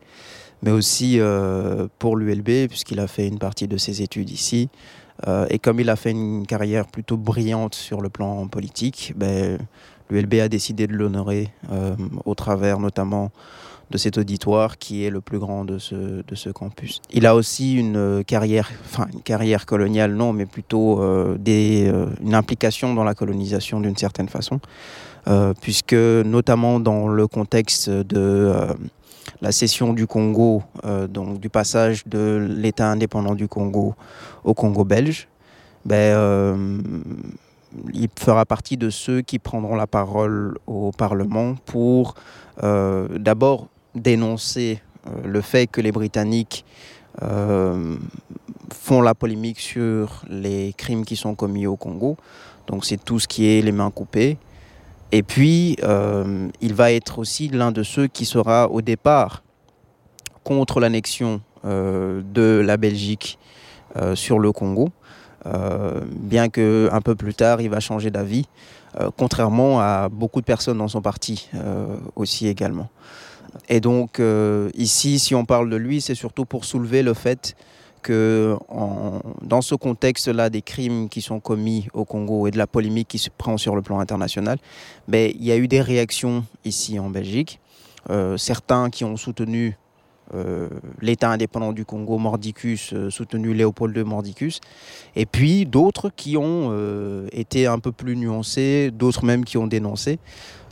[0.62, 1.20] mais aussi
[1.98, 4.70] pour l'ULB, puisqu'il a fait une partie de ses études ici.
[5.50, 9.58] et comme il a fait une carrière plutôt brillante sur le plan politique, ben,
[10.08, 11.48] l'ULB a décidé de l'honorer
[12.24, 13.32] au travers notamment
[13.90, 17.02] de cet auditoire qui est le plus grand de ce, de ce campus.
[17.10, 22.06] Il a aussi une carrière, enfin une carrière coloniale, non, mais plutôt euh, des, euh,
[22.22, 24.60] une implication dans la colonisation d'une certaine façon,
[25.26, 28.54] euh, puisque notamment dans le contexte de
[29.42, 30.62] la cession du Congo,
[31.08, 33.94] donc du passage de l'État indépendant du Congo
[34.44, 35.28] au Congo belge,
[35.84, 36.82] ben,
[37.94, 42.14] il fera partie de ceux qui prendront la parole au Parlement pour
[42.62, 46.64] d'abord dénoncer euh, le fait que les Britanniques
[47.22, 47.96] euh,
[48.72, 52.16] font la polémique sur les crimes qui sont commis au Congo.
[52.66, 54.36] Donc c'est tout ce qui est les mains coupées.
[55.12, 59.42] Et puis, euh, il va être aussi l'un de ceux qui sera au départ
[60.44, 63.38] contre l'annexion de la Belgique
[64.14, 64.88] sur le Congo,
[65.44, 68.46] bien que un peu plus tard, il va changer d'avis,
[69.18, 71.50] contrairement à beaucoup de personnes dans son parti
[72.16, 72.88] aussi également.
[73.68, 77.56] Et donc euh, ici, si on parle de lui, c'est surtout pour soulever le fait
[78.02, 78.56] que
[79.42, 83.18] dans ce contexte-là des crimes qui sont commis au Congo et de la polémique qui
[83.18, 84.58] se prend sur le plan international,
[85.06, 87.60] ben, il y a eu des réactions ici en Belgique.
[88.08, 89.76] Euh, certains qui ont soutenu
[90.32, 90.70] euh,
[91.02, 94.60] l'État indépendant du Congo, Mordicus, soutenu Léopold II Mordicus,
[95.14, 96.74] et puis d'autres qui ont
[97.32, 100.18] été un peu plus nuancés, d'autres même qui ont dénoncé.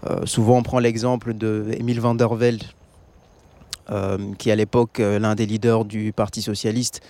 [0.06, 2.64] Euh, souvent, on prend l'exemple de Emile van der Velde,
[3.90, 7.00] euh, qui à l'époque euh, l'un des leaders du Parti socialiste,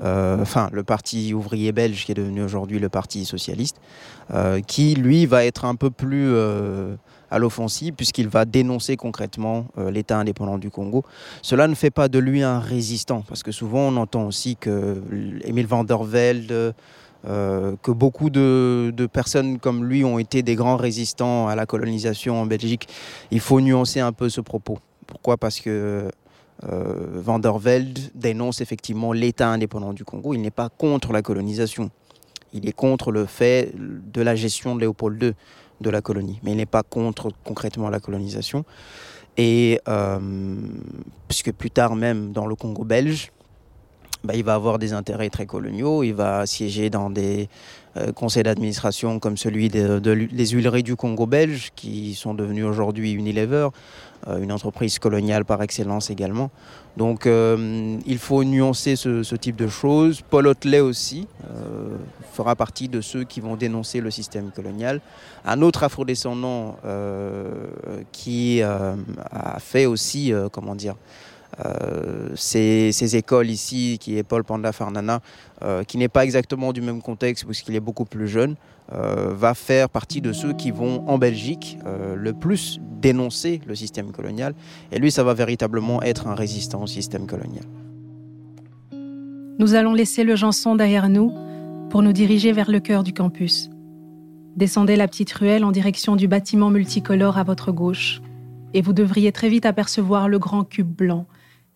[0.00, 3.80] enfin le Parti ouvrier belge, qui est devenu aujourd'hui le Parti socialiste,
[4.68, 6.36] qui lui va être un peu plus
[7.32, 11.02] à l'offensive puisqu'il va dénoncer concrètement l'État indépendant du Congo.
[11.42, 15.02] Cela ne fait pas de lui un résistant, parce que souvent on entend aussi que
[15.42, 16.76] Emile van der Velde
[17.28, 22.40] euh, que beaucoup de, personnes comme lui ont été des grands résistants à la colonisation
[22.40, 22.88] en Belgique.
[23.30, 24.78] Il faut nuancer un peu ce propos.
[25.06, 25.36] Pourquoi?
[25.36, 26.08] Parce que
[26.64, 30.32] euh, Van der Velde dénonce effectivement l'État indépendant du Congo.
[30.34, 31.90] Il n'est pas contre la colonisation.
[32.54, 35.34] Il est contre le fait de la gestion de Léopold II
[35.80, 36.40] de la colonie.
[36.42, 38.64] Mais il n'est pas contre concrètement la colonisation.
[39.36, 40.18] Et euh,
[41.28, 43.32] puisque plus tard même dans le Congo belge,
[44.24, 47.48] bah, il va avoir des intérêts très coloniaux, il va siéger dans des
[47.96, 53.68] euh, conseils d'administration comme celui des huileries du Congo belge, qui sont devenus aujourd'hui Unilever,
[54.26, 56.50] euh, une entreprise coloniale par excellence également.
[56.96, 60.20] Donc euh, il faut nuancer ce, type de choses.
[60.28, 61.28] Paul Hotelet aussi
[62.32, 65.00] fera partie de ceux qui vont dénoncer le système colonial.
[65.44, 66.76] Un autre afrodescendant
[68.10, 70.96] qui a fait aussi, comment dire,
[71.64, 75.20] euh, ces, écoles ici, qui est Paul Panda Farnana,
[75.62, 78.54] euh, qui n'est pas exactement du même contexte puisqu'il est beaucoup plus jeune,
[78.92, 81.78] euh, va faire partie de ceux qui vont en Belgique
[82.14, 84.54] le plus dénoncer le système colonial.
[84.92, 87.64] Et lui, ça va véritablement être un résistant au système colonial.
[89.58, 91.32] Nous allons laisser le Janson derrière nous
[91.90, 93.70] pour nous diriger vers le cœur du campus.
[94.56, 98.20] Descendez la petite ruelle en direction du bâtiment multicolore à votre gauche,
[98.74, 101.26] et vous devriez très vite apercevoir le grand cube blanc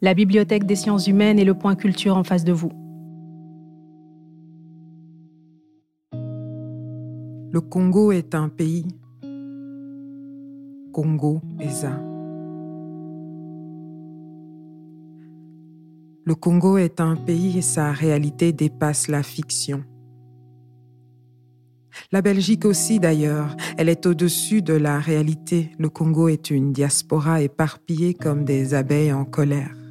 [0.02, 2.72] la Bibliothèque des sciences humaines et le point culture en face de vous.
[7.52, 8.88] Le Congo est un pays.
[10.92, 11.92] Congo Eza.
[16.24, 19.84] Le Congo est un pays et sa réalité dépasse la fiction.
[22.10, 25.70] La Belgique aussi d'ailleurs, elle est au-dessus de la réalité.
[25.78, 29.81] Le Congo est une diaspora éparpillée comme des abeilles en colère.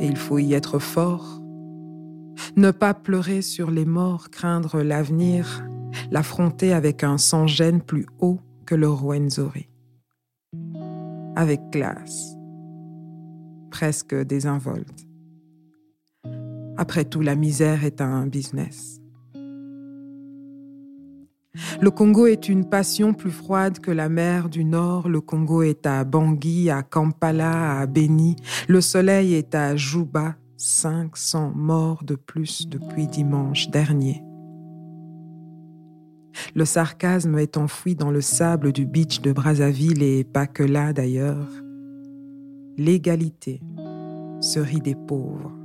[0.00, 1.40] Et il faut y être fort.
[2.56, 5.64] Ne pas pleurer sur les morts, craindre l'avenir,
[6.10, 9.68] l'affronter avec un sans-gêne plus haut que le Rwenzori.
[11.36, 12.34] Avec classe,
[13.70, 15.06] presque désinvolte.
[16.76, 18.99] Après tout, la misère est un business.
[21.80, 25.08] Le Congo est une passion plus froide que la mer du Nord.
[25.08, 28.36] Le Congo est à Bangui, à Kampala, à Beni.
[28.68, 30.36] Le soleil est à Juba.
[30.56, 34.22] 500 morts de plus depuis dimanche dernier.
[36.54, 40.92] Le sarcasme est enfoui dans le sable du beach de Brazzaville et pas que là
[40.92, 41.48] d'ailleurs.
[42.76, 43.62] L'égalité
[44.42, 45.59] se rit des pauvres.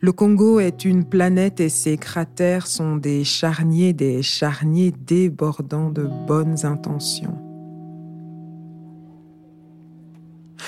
[0.00, 6.08] Le Congo est une planète et ses cratères sont des charniers, des charniers débordant de
[6.26, 7.38] bonnes intentions.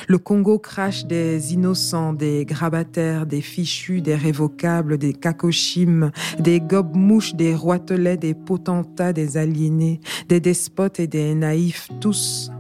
[0.07, 7.35] Le Congo crache des innocents, des grabataires, des fichus, des révocables, des cacoshimes, des gobes-mouches,
[7.35, 12.51] des roitelets, des potentats, des aliénés, des despotes et des naïfs, tous.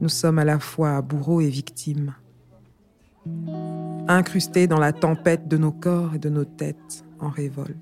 [0.00, 2.14] Nous sommes à la fois bourreaux et victimes
[4.08, 7.76] incrustés dans la tempête de nos corps et de nos têtes en révolte.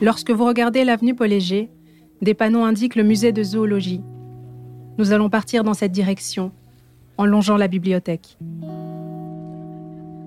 [0.00, 1.30] Lorsque vous regardez l'avenue Paul
[2.22, 4.00] des panneaux indiquent le musée de zoologie.
[4.98, 6.52] Nous allons partir dans cette direction,
[7.18, 8.38] en longeant la bibliothèque.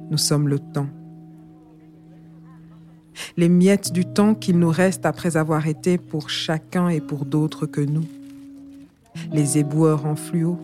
[0.09, 0.89] Nous sommes le temps
[3.37, 7.65] les miettes du temps qu'il nous reste après avoir été pour chacun et pour d'autres
[7.65, 8.05] que nous.
[9.31, 10.59] Les éboueurs en fluo,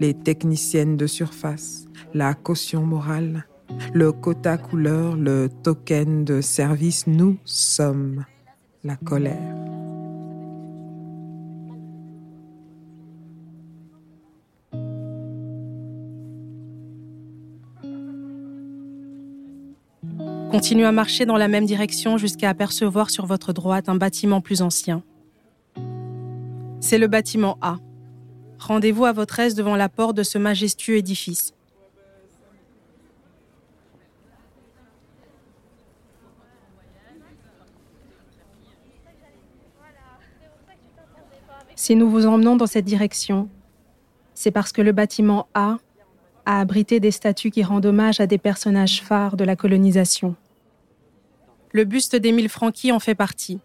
[0.00, 3.46] les techniciennes de surface, la caution morale,
[3.92, 8.24] le quota couleur, le token de service, nous sommes
[8.82, 9.83] la colère.
[20.54, 24.62] Continuez à marcher dans la même direction jusqu'à apercevoir sur votre droite un bâtiment plus
[24.62, 25.02] ancien.
[26.78, 27.78] C'est le bâtiment A.
[28.60, 31.54] Rendez-vous à votre aise devant la porte de ce majestueux édifice.
[41.74, 43.48] Si nous vous emmenons dans cette direction,
[44.34, 45.78] c'est parce que le bâtiment A
[46.46, 50.36] a abrité des statues qui rendent hommage à des personnages phares de la colonisation.
[51.74, 53.58] Le buste d'Émile Franqui en fait partie.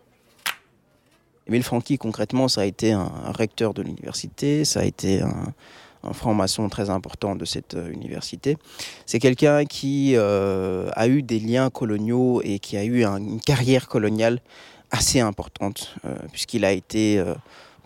[1.47, 6.69] Émile Franqui, concrètement, ça a été un, recteur de l'université, ça a été un, franc-maçon
[6.69, 8.57] très important de cette euh, université.
[9.05, 13.87] C'est quelqu'un qui euh, a eu des liens coloniaux et qui a eu une carrière
[13.87, 14.41] coloniale
[14.89, 17.23] assez importante, euh, puisqu'il a été,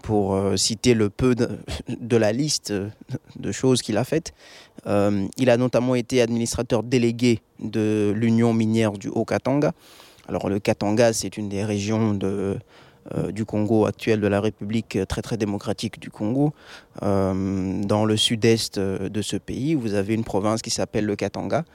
[0.04, 4.34] pour citer le peu de, la liste de choses qu'il a faites,
[4.86, 9.74] il a notamment été administrateur délégué de l'Union minière du Haut-Katanga.
[10.28, 15.22] Alors le Katanga, c'est une des régions euh, du Congo actuel, de la République très
[15.22, 16.54] très démocratique du Congo.
[17.02, 21.66] Euh, dans le sud-est de ce pays, vous avez une province qui s'appelle le Katanga.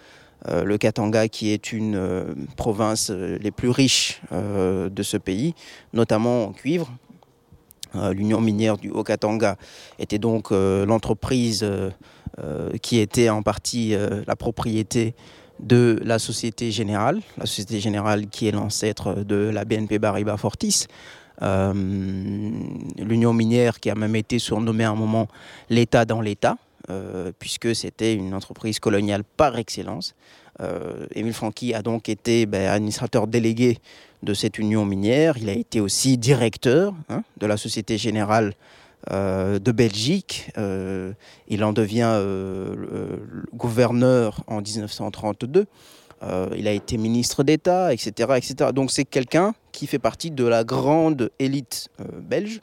[0.49, 5.55] Euh, le Katanga qui est une province les plus riches de ce pays,
[5.93, 6.91] notamment en cuivre.
[8.13, 9.57] L'Union minière du Haut-Katanga
[9.99, 11.67] était donc l'entreprise
[12.83, 13.97] qui était en partie
[14.27, 15.15] la propriété
[15.61, 20.87] de la Société Générale, la Société Générale qui est l'ancêtre de la BNP Paribas Fortis.
[21.43, 21.73] Euh,
[22.97, 25.29] L'Union minière qui a même été surnommée à un moment
[25.71, 26.57] l'État dans l'État,
[26.91, 30.15] euh, puisque c'était une entreprise coloniale par excellence.
[30.61, 33.79] Euh, Émile Franqui a donc été ben, administrateur délégué
[34.23, 35.39] de cette union minière.
[35.39, 38.55] Il a été aussi directeur hein, de la Société Générale
[39.13, 40.51] euh, de Belgique.
[40.59, 41.13] Euh,
[41.47, 43.17] il en devient euh,
[43.55, 45.67] gouverneur en 1932.
[46.57, 48.71] il a été ministre d'État, etc., etc.
[48.75, 51.89] Donc c'est quelqu'un qui fait partie de la grande élite
[52.21, 52.61] belge,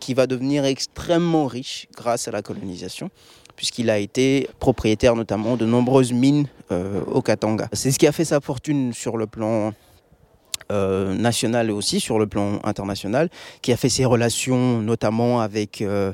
[0.00, 3.10] qui va devenir extrêmement riche grâce à la colonisation
[3.54, 7.68] puisqu'il a été propriétaire notamment de nombreuses mines au Katanga.
[7.74, 9.74] C'est ce qui a fait sa fortune sur le plan
[10.70, 13.28] euh, national et aussi sur le plan international,
[13.60, 16.12] qui a fait ses relations notamment avec euh,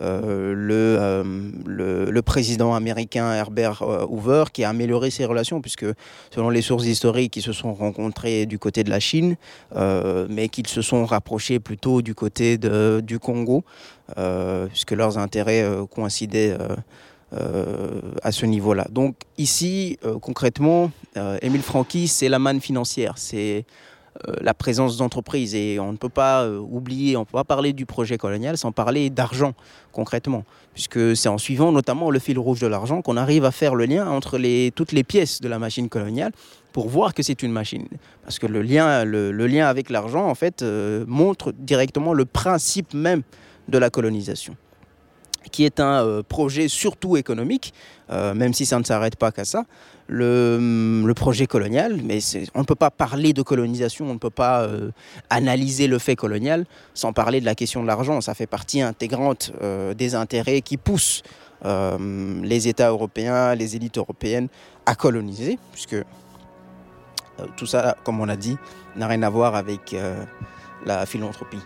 [0.00, 1.22] le,
[1.66, 5.86] le, président américain Herbert Hoover qui a amélioré ses relations, puisque
[6.34, 9.36] selon les sources historiques, ils se sont rencontrés du côté de la Chine,
[9.74, 13.64] mais qu'ils se sont rapprochés plutôt du côté de, du Congo,
[14.68, 16.56] puisque leurs intérêts coïncidaient.
[18.22, 18.86] à ce niveau-là.
[18.90, 20.92] Donc ici, concrètement,
[21.42, 23.62] Émile Franqui, c'est la manne financière, c'est euh,
[24.40, 25.54] la présence d'entreprises.
[25.54, 28.56] Et on ne peut pas euh, oublier, on ne peut pas parler du projet colonial
[28.56, 29.54] sans parler d'argent
[29.92, 30.44] concrètement,
[30.74, 33.84] puisque c'est en suivant notamment le fil rouge de l'argent qu'on arrive à faire le
[33.84, 36.32] lien entre les, toutes les pièces de la machine coloniale
[36.72, 37.86] pour voir que c'est une machine.
[38.22, 42.94] Parce que le lien, le, lien avec l'argent, en fait, euh, montre directement le principe
[42.94, 43.22] même
[43.68, 44.56] de la colonisation
[45.50, 47.72] qui est un projet surtout économique,
[48.10, 49.64] même si ça ne s'arrête pas qu'à ça,
[50.08, 52.18] le, projet colonial, mais
[52.54, 54.90] on ne peut pas parler de colonisation, on ne peut pas euh,
[55.30, 58.20] analyser le fait colonial sans parler de la question de l'argent.
[58.20, 61.22] Ça fait partie intégrante euh, des intérêts qui poussent
[61.64, 64.48] euh, les États européens, les élites européennes
[64.86, 65.96] à coloniser, puisque
[67.56, 68.56] tout ça, comme on a dit,
[68.96, 69.94] n'a rien à voir avec
[70.84, 71.60] la philanthropie.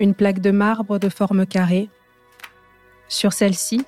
[0.00, 1.90] Une plaque de marbre de forme carrée.
[3.08, 3.84] Sur celle-ci,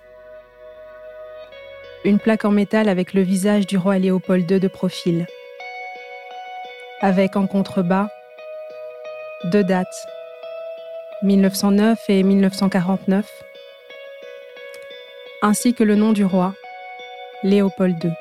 [2.05, 5.27] une plaque en métal avec le visage du roi Léopold II de profil.
[7.01, 8.09] Avec en contrebas
[9.45, 10.07] deux dates,
[11.23, 13.27] 1909 et 1949,
[15.41, 16.55] ainsi que le nom du roi,
[17.43, 18.13] Léopold II.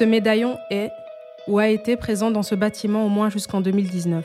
[0.00, 0.92] Ce médaillon est
[1.46, 4.24] ou a été présent dans ce bâtiment au moins jusqu'en 2019.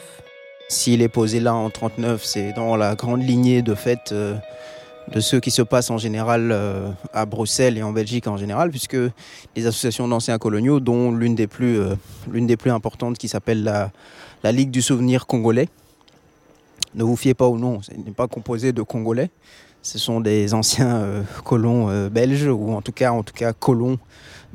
[0.69, 4.35] S'il est posé là en 39, c'est dans la grande lignée de fait euh,
[5.11, 8.69] de ce qui se passe en général euh, à Bruxelles et en Belgique en général,
[8.69, 8.95] puisque
[9.57, 11.95] les associations d'anciens coloniaux, dont l'une des, plus, euh,
[12.25, 13.91] des plus importantes qui s'appelle la,
[14.43, 15.67] la Ligue du souvenir congolais,
[16.93, 19.29] ne vous fiez pas au nom, ce n'est pas composé de Congolais,
[19.85, 23.99] ce sont des anciens colons belges, ou en tout cas, en tout cas colons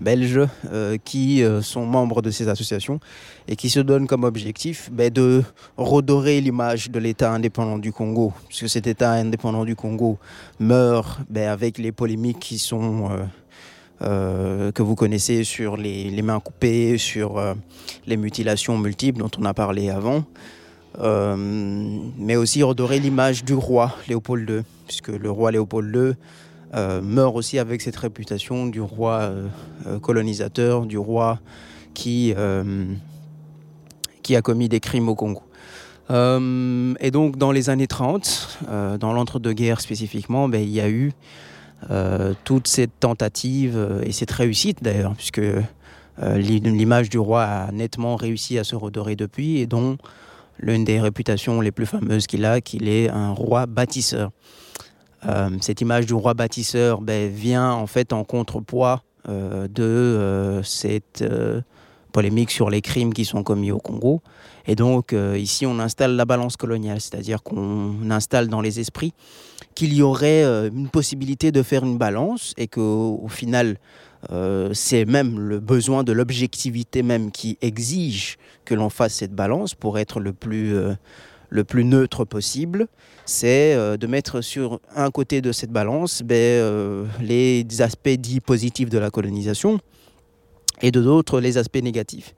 [0.00, 0.40] belges
[0.72, 2.98] euh, qui euh, sont membres de ces associations
[3.46, 5.44] et qui se donnent comme objectif ben, de
[5.76, 10.18] redorer l'image de l'État indépendant du Congo, puisque cet État indépendant du Congo
[10.58, 13.10] meurt ben, avec les polémiques qui sont...
[14.02, 17.54] Euh, que vous connaissez sur les mains coupées, sur
[18.06, 20.24] les mutilations multiples dont on a parlé avant,
[20.99, 26.14] mais aussi redorer l'image du roi Léopold II, puisque le roi Léopold II
[26.72, 29.49] euh, meurt aussi avec cette réputation du roi euh,
[29.88, 31.41] euh, colonisateur, du roi
[31.95, 32.32] qui,
[34.22, 35.43] qui a commis des crimes au Congo.
[36.09, 38.61] et donc dans les années 30,
[39.01, 41.12] dans l'entre-deux-guerres spécifiquement, ben, il y a eu
[42.45, 45.43] toute cette tentative et cette réussite d'ailleurs, puisque
[46.22, 49.99] l'image du roi a nettement réussi à se redorer depuis, et dont
[50.61, 54.30] l'une des réputations les plus fameuses qu'il a, qu'il est un roi bâtisseur.
[55.26, 60.62] Euh, cette image du roi bâtisseur ben, vient en fait en contrepoids euh, de euh,
[60.62, 61.24] cette
[62.12, 64.22] polémique sur les crimes qui sont commis au Congo.
[64.66, 69.14] Et donc ici, on installe la balance coloniale, c'est-à-dire qu'on installe dans les esprits
[69.74, 73.78] qu'il y aurait une possibilité de faire une balance et qu'au au final,
[74.72, 79.98] c'est même le besoin de l'objectivité même qui exige que l'on fasse cette balance pour
[79.98, 80.74] être le plus
[81.50, 82.86] le plus neutre possible,
[83.26, 88.40] c'est euh, de mettre sur un côté de cette balance ben, euh, les aspects dits
[88.40, 89.80] positifs de la colonisation
[90.80, 92.34] et de l'autre les aspects négatifs.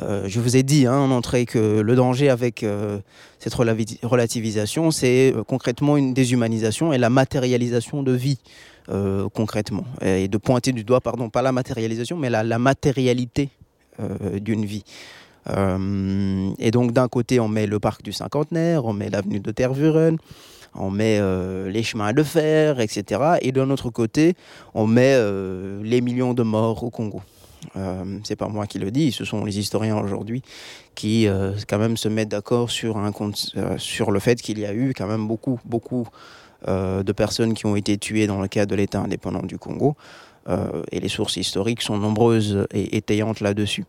[0.00, 2.64] Euh, je vous ai dit hein, en entrée que le danger avec
[3.38, 8.38] cette relativisation, c'est concrètement une déshumanisation et la matérialisation de vie,
[9.34, 9.84] concrètement.
[10.02, 13.50] Et de pointer du doigt, pardon, pas la matérialisation, mais la, matérialité
[14.40, 14.84] d'une vie.
[15.50, 19.50] Euh, et donc d'un côté, on met le parc du cinquantenaire, on met l'avenue de
[19.50, 20.18] Tervuren,
[20.74, 23.38] on met euh, les chemins de fer, etc.
[23.40, 24.34] Et d'un autre côté,
[24.74, 27.22] on met euh, les millions de morts au Congo.
[27.76, 30.42] Euh, c'est pas moi qui le dis, ce sont les historiens aujourd'hui
[30.94, 31.28] qui
[31.68, 33.12] quand même se mettent d'accord sur, un,
[33.76, 36.08] sur le fait qu'il y a eu quand même beaucoup, beaucoup
[36.66, 39.96] de personnes qui ont été tuées dans le cadre de l'État indépendant du Congo.
[40.48, 43.84] Euh, et les sources historiques sont nombreuses et étayantes là-dessus.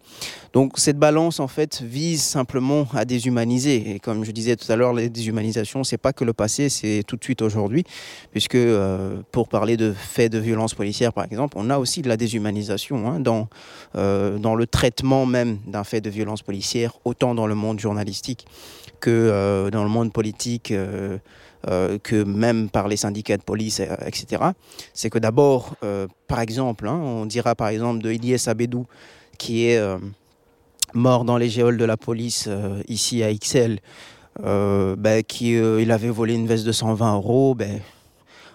[0.52, 3.92] Donc cette balance en fait vise simplement à déshumaniser.
[3.92, 7.04] Et comme je disais tout à l'heure, la déshumanisation, c'est pas que le passé, c'est
[7.08, 7.86] tout de suite aujourd'hui,
[8.32, 12.10] puisque euh, pour parler de faits de violence policière par exemple, on a aussi de
[12.10, 13.48] la déshumanisation hein, dans,
[13.96, 18.46] euh, dans le traitement même d'un fait de violence policière, autant dans le monde journalistique
[19.00, 20.74] que dans le monde politique.
[21.64, 24.44] Que même par les syndicats de police, etc.
[24.94, 25.76] C'est que d'abord,
[26.28, 28.86] par exemple, hein, on dira par exemple de Ilyes Abedou,
[29.38, 29.82] qui est
[30.94, 32.48] mort dans les géoles de la police
[32.88, 33.80] ici à XL,
[34.42, 37.56] ben, qui il avait volé une veste de 120 euros.
[37.56, 37.82] Ben,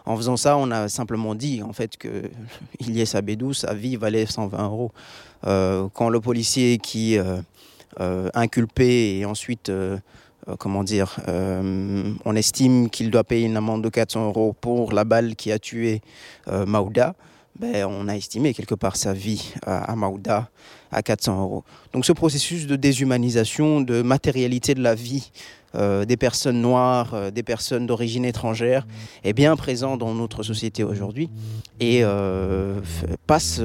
[0.06, 2.30] en faisant ça, on a simplement dit en fait que
[2.80, 4.92] Ilyes Abedou, sa vie valait 120 euros.
[5.46, 7.38] Euh, quand le policier qui euh,
[8.00, 9.70] euh, inculpé et ensuite
[10.58, 15.36] comment dire, on estime qu'il doit payer une amende de 400 euros pour la balle
[15.36, 16.02] qui a tué
[16.46, 17.14] Maouda,
[17.58, 20.50] ben, on a estimé quelque part sa vie à, à Maouda
[20.90, 21.64] à 400 euros.
[21.92, 25.30] Donc ce processus de déshumanisation, de matérialité de la vie
[25.74, 28.86] euh, des personnes noires, euh, des personnes d'origine étrangère
[29.24, 31.30] est bien présent dans notre société aujourd'hui
[31.80, 32.80] et euh,
[33.26, 33.60] passe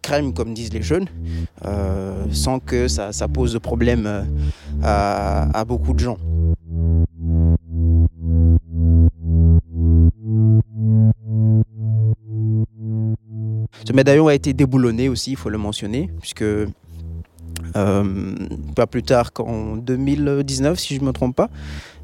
[0.00, 1.06] crème, comme disent les jeunes,
[2.32, 4.26] sans que ça, pose de problème
[4.82, 6.18] à, beaucoup de gens.
[13.84, 16.44] Ce médaillon a été déboulonné aussi, il faut le mentionner, puisque
[18.74, 21.48] pas plus tard qu'en 2019, si je ne me trompe pas,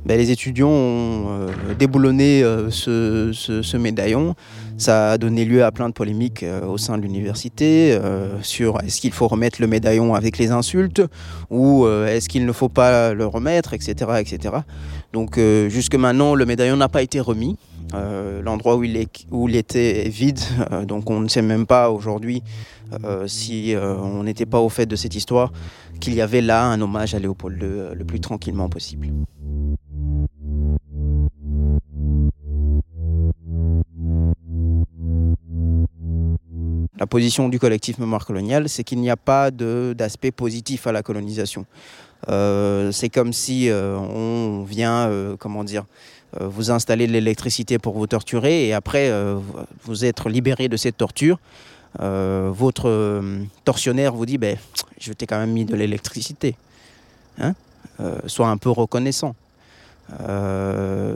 [0.06, 1.48] ben, les étudiants ont euh,
[1.78, 4.34] déboulonné euh, ce, médaillon.
[4.76, 7.98] Ça a donné lieu à plein de polémiques au sein de l'université
[8.42, 11.02] sur est-ce qu'il faut remettre le médaillon avec les insultes
[11.50, 13.94] ou est-ce qu'il ne faut pas le remettre, etc.
[14.20, 14.54] etc.
[15.12, 15.36] Donc
[15.68, 17.56] jusque maintenant, le médaillon n'a pas été remis.
[17.93, 18.97] L'endroit où, il
[19.57, 20.41] était est vide,
[20.86, 22.43] donc on ne sait même pas aujourd'hui
[23.05, 25.53] euh, si euh, on n'était pas au fait de cette histoire,
[26.01, 29.09] qu'il y avait là un hommage à Léopold II euh, le plus tranquillement possible.
[36.99, 41.03] La position du collectif Mémoire coloniale, c'est qu'il n'y a pas d'aspect positif à la
[41.03, 41.64] colonisation.
[42.26, 45.09] c'est comme si on vient,
[45.39, 45.84] comment dire,
[46.41, 49.11] vous installer de l'électricité pour vous torturer et après
[49.85, 51.39] vous être libéré de cette torture.
[52.01, 54.57] Euh, votre euh, tortionnaire vous dit ben,
[55.01, 56.57] Je t'ai quand même mis de l'électricité.
[57.39, 57.55] Hein
[58.01, 59.35] euh, sois un peu reconnaissant.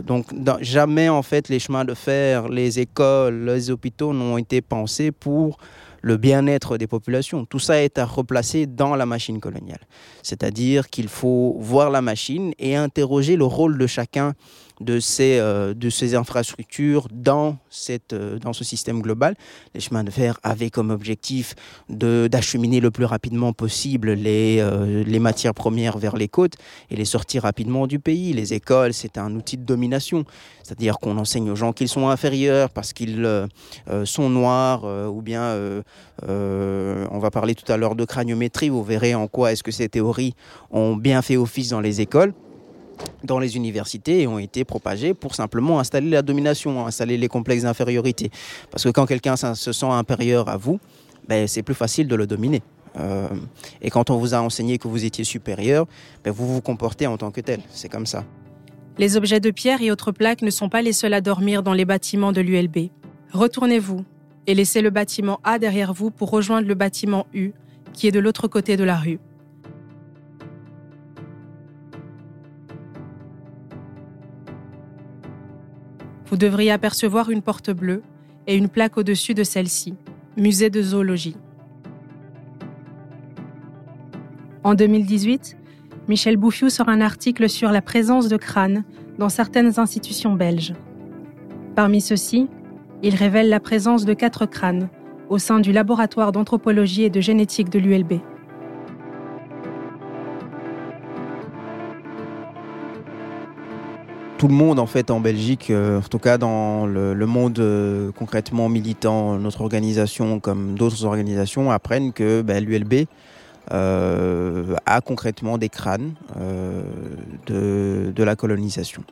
[0.04, 0.26] donc
[0.60, 5.58] jamais en fait les chemins de fer, les écoles, les hôpitaux n'ont été pensés pour
[6.02, 7.46] le bien-être des populations.
[7.46, 9.80] Tout ça est à replacer dans la machine coloniale.
[10.22, 14.34] C'est-à-dire qu'il faut voir la machine et interroger le rôle de chacun
[14.82, 19.34] de ces, euh, de ces infrastructures dans, cette, euh, dans ce système global.
[19.74, 21.54] Les chemins de fer avaient comme objectif
[21.88, 26.54] d'acheminer le plus rapidement possible les, euh, les matières premières vers les côtes
[26.90, 28.32] et les sortir rapidement du pays.
[28.32, 30.24] Les écoles, c'est un outil de domination,
[30.62, 33.48] c'est-à-dire qu'on enseigne aux gens qu'ils sont inférieurs parce qu'ils
[34.04, 35.56] sont noirs ou bien
[36.26, 39.88] on va parler tout à l'heure de craniométrie, vous verrez en quoi est-ce que ces
[39.88, 40.34] théories
[40.70, 42.34] ont bien fait office dans les écoles
[43.24, 47.62] dans les universités et ont été propagés pour simplement installer la domination, installer les complexes
[47.62, 48.30] d'infériorité.
[48.70, 50.80] Parce que quand quelqu'un se sent inférieur à vous,
[51.28, 52.62] ben, c'est plus facile de le dominer.
[52.98, 53.28] Euh,
[53.80, 55.86] et quand on vous a enseigné que vous étiez supérieur,
[56.24, 57.60] ben, vous vous comportez en tant que tel.
[57.70, 58.24] C'est comme ça.
[58.98, 61.72] Les objets de pierre et autres plaques ne sont pas les seuls à dormir dans
[61.72, 62.90] les bâtiments de l'ULB.
[63.32, 64.04] Retournez-vous
[64.46, 67.52] et laissez le bâtiment A derrière vous pour rejoindre le bâtiment U,
[67.94, 69.18] qui est de l'autre côté de la rue.
[76.32, 78.02] Vous devriez apercevoir une porte bleue
[78.46, 79.96] et une plaque au-dessus de celle-ci,
[80.38, 81.36] Musée de zoologie.
[84.64, 85.58] En 2018,
[86.08, 88.84] Michel Bouffiou sort un article sur la présence de crânes
[89.18, 90.72] dans certaines institutions belges.
[91.74, 92.48] Parmi ceux-ci,
[93.02, 94.88] il révèle la présence de quatre crânes
[95.28, 98.22] au sein du laboratoire d'anthropologie et de génétique de l'ULB.
[104.42, 108.10] Tout le monde en fait en Belgique, euh, en tout cas dans le, monde euh,
[108.10, 113.06] concrètement militant, notre organisation comme d'autres organisations apprennent que ben, l'ULB
[113.70, 116.14] euh, a concrètement des crânes
[117.46, 119.04] de, la colonisation.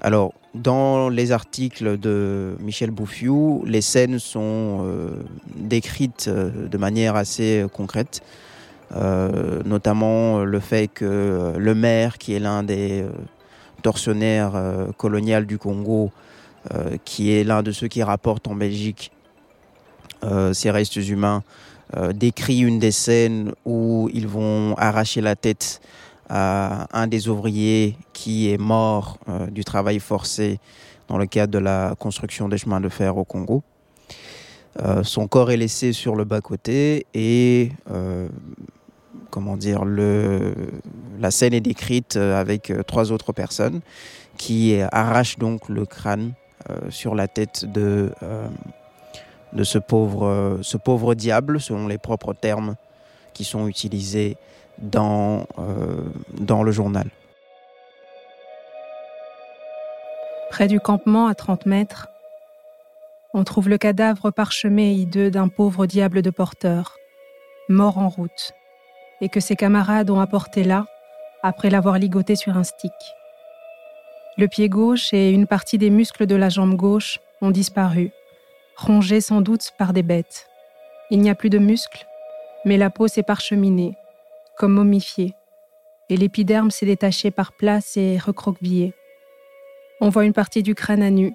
[0.00, 4.84] Alors, dans les articles de Michel Bouffiou, les scènes sont
[5.54, 8.20] décrites de manière assez concrète,
[9.64, 13.04] notamment le fait que le maire, qui est l'un des
[13.80, 16.10] tortionnaire euh, colonial du Congo,
[16.74, 19.12] euh, qui est l'un de ceux qui rapportent en Belgique
[20.24, 21.42] euh, ces restes humains,
[22.14, 25.80] décrit une des scènes où ils vont arracher la tête
[26.28, 29.18] à un des ouvriers qui est mort
[29.50, 30.60] du travail forcé
[31.08, 33.64] dans le cadre de la construction des chemins de fer au Congo.
[35.02, 37.72] son corps est laissé sur le bas-côté et
[39.30, 43.80] comment dire, la scène est décrite avec trois autres personnes
[44.36, 46.32] qui arrachent donc le crâne
[46.88, 48.10] sur la tête de,
[49.62, 52.76] ce, pauvre, diable, selon les propres termes
[53.34, 54.36] qui sont utilisés
[54.78, 55.46] dans,
[56.38, 57.10] le journal.
[60.50, 62.08] Près du campement, à 30 mètres,
[63.32, 66.96] on trouve le cadavre parsemé et hideux d'un pauvre diable de porteur,
[67.68, 68.52] mort en route,
[69.20, 70.86] et que ses camarades ont apporté là,
[71.42, 72.92] après l'avoir ligoté sur un stick.
[74.36, 78.12] Le pied gauche et une partie des muscles de la jambe gauche ont disparu,
[78.76, 80.48] rongés sans doute par des bêtes.
[81.10, 82.06] Il n'y a plus de muscles,
[82.64, 83.96] mais la peau s'est parcheminée,
[84.56, 85.34] comme momifiée,
[86.08, 88.94] et l'épiderme s'est détaché par places et recroquevillé.
[90.00, 91.34] On voit une partie du crâne à nu.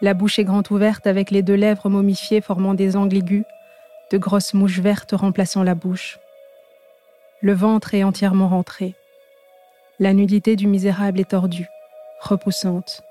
[0.00, 3.44] La bouche est grande ouverte avec les deux lèvres momifiées formant des angles aigus,
[4.10, 6.18] de grosses mouches vertes remplaçant la bouche.
[7.42, 8.94] Le ventre est entièrement rentré.
[9.98, 11.68] La nudité du misérable est tordue,
[12.20, 13.02] repoussante.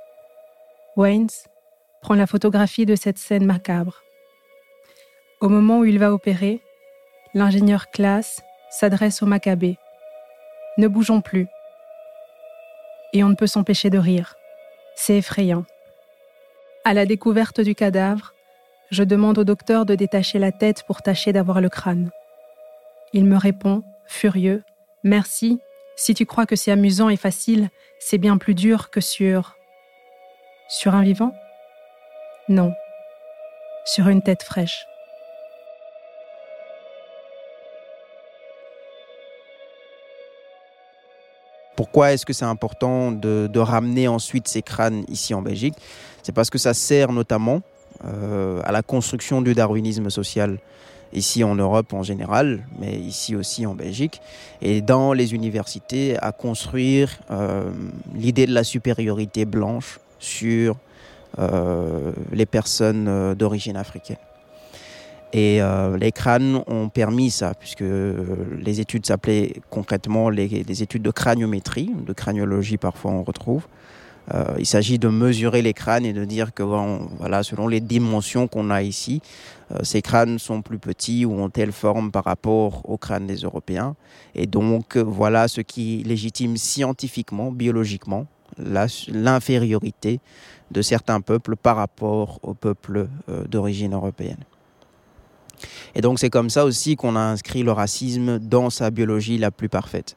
[0.96, 1.30] Waynes
[2.02, 4.02] prend la photographie de cette scène macabre.
[5.42, 6.62] Au moment où il va opérer,
[7.34, 9.78] l'ingénieur classe s'adresse au macabé.
[10.78, 11.48] Ne bougeons plus.
[13.14, 14.36] Et on ne peut s'empêcher de rire.
[14.96, 15.66] C'est effrayant.
[16.84, 18.34] À la découverte du cadavre,
[18.90, 22.10] je demande au docteur de détacher la tête pour tâcher d'avoir le crâne.
[23.14, 24.64] Il me répond, furieux,
[25.06, 25.60] Merci,
[25.96, 29.56] si tu crois que c'est amusant et facile, c'est bien plus dur que sur...
[30.68, 31.32] Sur un vivant?
[32.50, 32.74] Non,
[33.86, 34.88] sur une tête fraîche.
[41.76, 45.76] Pourquoi est-ce que c'est important de, ramener ensuite ces crânes ici en Belgique?
[46.24, 47.62] C'est parce que ça sert notamment
[48.06, 50.58] euh, à la construction du darwinisme social
[51.14, 54.22] ici en Europe en général, mais ici aussi en Belgique,
[54.62, 57.70] et dans les universités à construire euh,
[58.14, 60.76] l'idée de la supériorité blanche sur
[61.40, 64.18] euh, les personnes d'origine africaine.
[65.36, 68.16] Et euh, les crânes ont permis ça, puisque euh,
[68.58, 73.68] les études s'appelaient concrètement les, études de craniométrie, de craniologie parfois on retrouve.
[74.34, 78.48] Euh, il s'agit de mesurer les crânes et de dire que voilà, selon les dimensions
[78.48, 79.22] qu'on a ici,
[79.82, 83.96] ces crânes sont plus petits ou ont telle forme par rapport aux crânes des Européens.
[84.36, 90.20] Et donc voilà ce qui légitime scientifiquement, biologiquement, l'infériorité
[90.72, 93.08] de certains peuples par rapport aux peuples
[93.50, 94.44] d'origine européenne.
[95.96, 99.52] Et donc c'est comme ça aussi qu'on a inscrit le racisme dans sa biologie la
[99.52, 100.16] plus parfaite.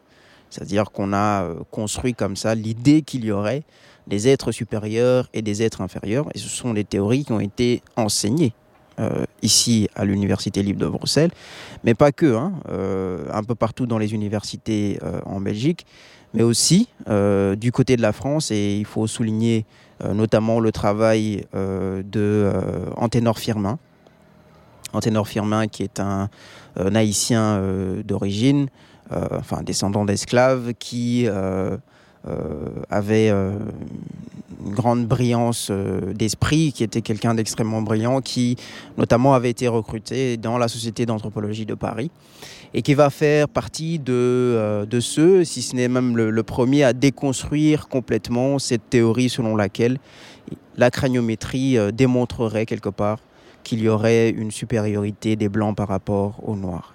[0.51, 3.65] C'est-à-dire qu'on a euh, construit comme ça l'idée qu'il y aurait
[4.09, 6.27] des êtres supérieurs et des êtres inférieurs.
[6.35, 8.53] Et ce sont des théories qui ont été enseignées
[8.99, 11.31] euh, ici à l'Université libre de Bruxelles,
[11.85, 15.87] mais pas que, hein, euh, un peu partout dans les universités en Belgique,
[16.35, 18.51] mais aussi du côté de la France.
[18.51, 19.65] Et il faut souligner
[20.05, 22.53] notamment le travail de
[22.97, 23.79] Anténor Firmin,
[24.93, 26.29] Anténor Firmin, qui est un,
[26.79, 28.69] euh, haïtien euh, d'origine,
[29.13, 31.27] euh, enfin descendant d'esclaves, qui
[32.91, 38.57] avait une grande brillance d'esprit, qui était quelqu'un d'extrêmement brillant, qui
[38.97, 42.11] notamment avait été recruté dans la Société d'anthropologie de Paris
[42.75, 46.93] et qui va faire partie de, de ceux, si ce n'est même le, premier, à
[46.93, 49.99] déconstruire complètement cette théorie selon laquelle
[50.77, 53.19] la craniométrie démontrerait quelque part
[53.69, 56.95] qu'il y aurait une supériorité des Blancs par rapport aux Noirs.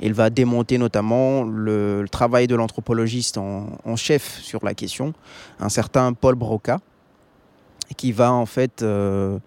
[0.00, 5.14] Il va démonter notamment le, travail de l'anthropologiste en, chef sur la question,
[5.58, 6.80] un certain Paul Broca,
[7.96, 9.38] qui va en fait euh,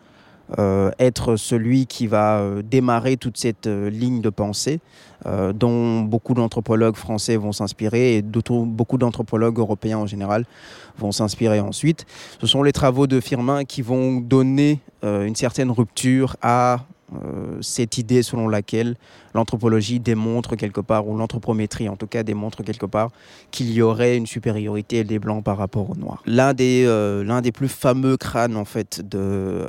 [0.58, 4.80] euh, être celui qui va euh, démarrer toute cette ligne de pensée
[5.54, 10.45] dont beaucoup d'anthropologues français vont s'inspirer et beaucoup d'anthropologues européens en général
[10.97, 12.06] vont s'inspirer ensuite.
[12.39, 16.86] Ce sont les travaux de Firmin qui vont donner une certaine rupture à
[17.62, 18.95] cette idée selon laquelle
[19.34, 23.10] l'anthropologie démontre quelque part, ou l'anthropométrie en tout cas démontre quelque part,
[23.51, 26.22] qu'il y aurait une supériorité des blancs par rapport aux noirs.
[26.26, 26.86] L'un des,
[27.43, 29.66] des plus fameux crânes en fait de,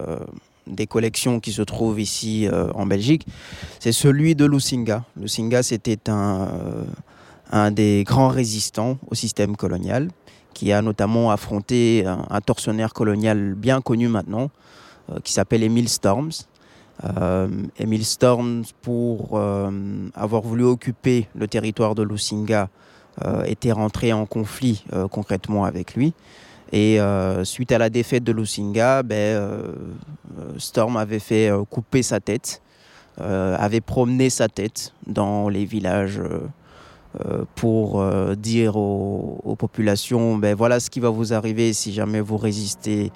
[0.70, 3.26] des collections qui se trouvent ici euh, en Belgique,
[3.78, 5.04] c'est celui de Lusinga.
[5.16, 6.84] Lusinga, c'était un, euh,
[7.50, 10.08] un des grands résistants au système colonial,
[10.54, 14.50] qui a notamment affronté un, tortionnaire colonial bien connu maintenant,
[15.10, 16.32] euh, qui s'appelle Emile Storms.
[17.78, 19.40] Emile Storms, pour
[20.14, 22.68] avoir voulu occuper le territoire de Lusinga,
[23.46, 26.14] était rentré en conflit concrètement avec lui.
[26.72, 29.72] Et euh, suite à la défaite de Lusinga, ben, euh,
[30.56, 32.62] Storm avait fait euh, couper sa tête,
[33.18, 36.22] avait promené sa tête dans les villages
[37.54, 38.02] pour
[38.34, 43.12] dire aux, populations, ben voilà ce qui va vous arriver si jamais vous résistez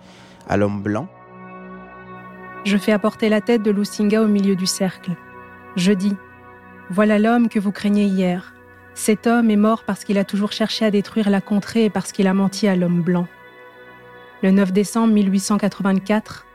[0.47, 1.09] à l'homme blanc.
[2.65, 5.13] Je fais apporter la tête de Lusinga au milieu du cercle.
[5.77, 6.17] Je dis,
[6.89, 8.55] voilà l'homme que vous craignez hier.
[8.95, 12.11] Cet homme est mort parce qu'il a toujours cherché à détruire la contrée et parce
[12.11, 13.27] qu'il a menti à l'homme blanc.
[14.43, 16.47] Le 9 décembre 1884,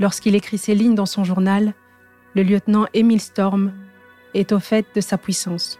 [0.00, 1.74] lorsqu'il écrit ces lignes dans son journal,
[2.34, 3.72] le lieutenant Emile Storm
[4.34, 5.78] est au fait de sa puissance.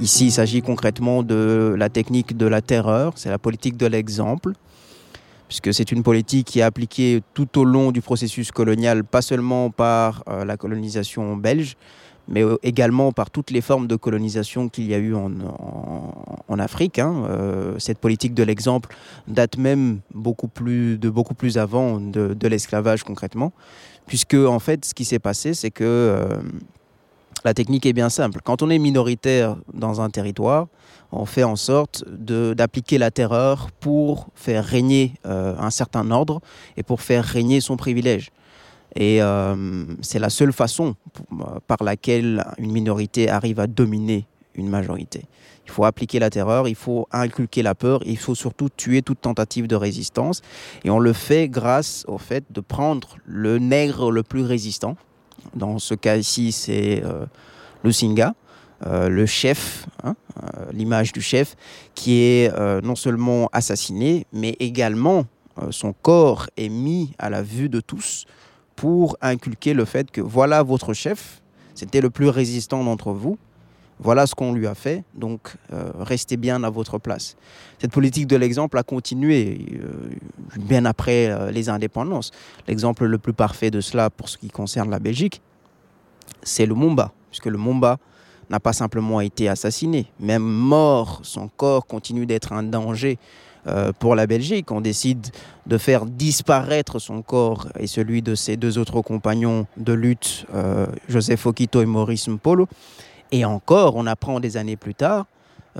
[0.00, 4.52] Ici, il s'agit concrètement de la technique de la terreur, c'est la politique de l'exemple,
[5.48, 9.70] puisque c'est une politique qui est appliquée tout au long du processus colonial, pas seulement
[9.70, 11.76] par euh, la colonisation belge,
[12.28, 17.00] mais euh, également par toutes les formes de colonisation qu'il y a eu en, Afrique.
[17.00, 17.24] Hein.
[17.28, 18.94] Euh, cette politique de l'exemple
[19.26, 23.52] date même beaucoup plus, de beaucoup plus avant de, l'esclavage concrètement,
[24.06, 26.28] puisque en fait ce qui s'est passé, c'est que
[27.44, 28.40] la technique est bien simple.
[28.44, 30.66] Quand on est minoritaire dans un territoire,
[31.12, 36.40] on fait en sorte d'appliquer la terreur pour faire régner un certain ordre
[36.76, 38.30] et pour faire régner son privilège.
[38.94, 40.96] Et euh, c'est la seule façon
[41.66, 45.24] par laquelle une minorité arrive à dominer une majorité.
[45.66, 49.20] Il faut appliquer la terreur, il faut inculquer la peur, il faut surtout tuer toute
[49.20, 50.40] tentative de résistance.
[50.84, 54.96] Et on le fait grâce au fait de prendre le nègre le plus résistant.
[55.54, 57.26] Dans ce cas ici, c'est euh,
[57.82, 58.34] le Singa,
[58.86, 60.14] euh, le chef, hein,
[60.72, 61.56] l'image du chef,
[61.94, 65.24] qui est non seulement assassiné, mais également
[65.70, 68.24] son corps est mis à la vue de tous
[68.76, 71.42] pour inculquer le fait que voilà votre chef,
[71.74, 73.38] c'était le plus résistant d'entre vous,
[74.00, 77.36] voilà ce qu'on lui a fait, donc euh, restez bien à votre place.
[77.80, 80.10] Cette politique de l'exemple a continué euh,
[80.60, 82.30] bien après euh, les indépendances.
[82.68, 85.42] L'exemple le plus parfait de cela pour ce qui concerne la Belgique,
[86.42, 87.98] c'est le Mumba, puisque le Mumba
[88.50, 93.18] n'a pas simplement été assassiné, même mort, son corps continue d'être un danger
[93.98, 94.70] pour la Belgique.
[94.70, 95.26] On décide
[95.66, 100.46] de faire disparaître son corps et celui de ses deux autres compagnons de lutte,
[101.10, 102.66] Joseph Okito et Maurice Mpolo.
[103.32, 105.26] Et encore, on apprend des années plus tard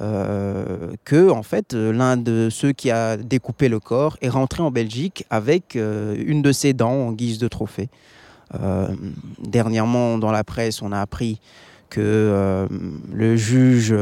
[0.01, 4.71] euh, que en fait l'un de ceux qui a découpé le corps est rentré en
[4.71, 7.89] Belgique avec une de ses dents en guise de trophée.
[9.43, 11.41] dernièrement, dans la presse, on a appris
[11.91, 12.69] que
[13.13, 13.95] le juge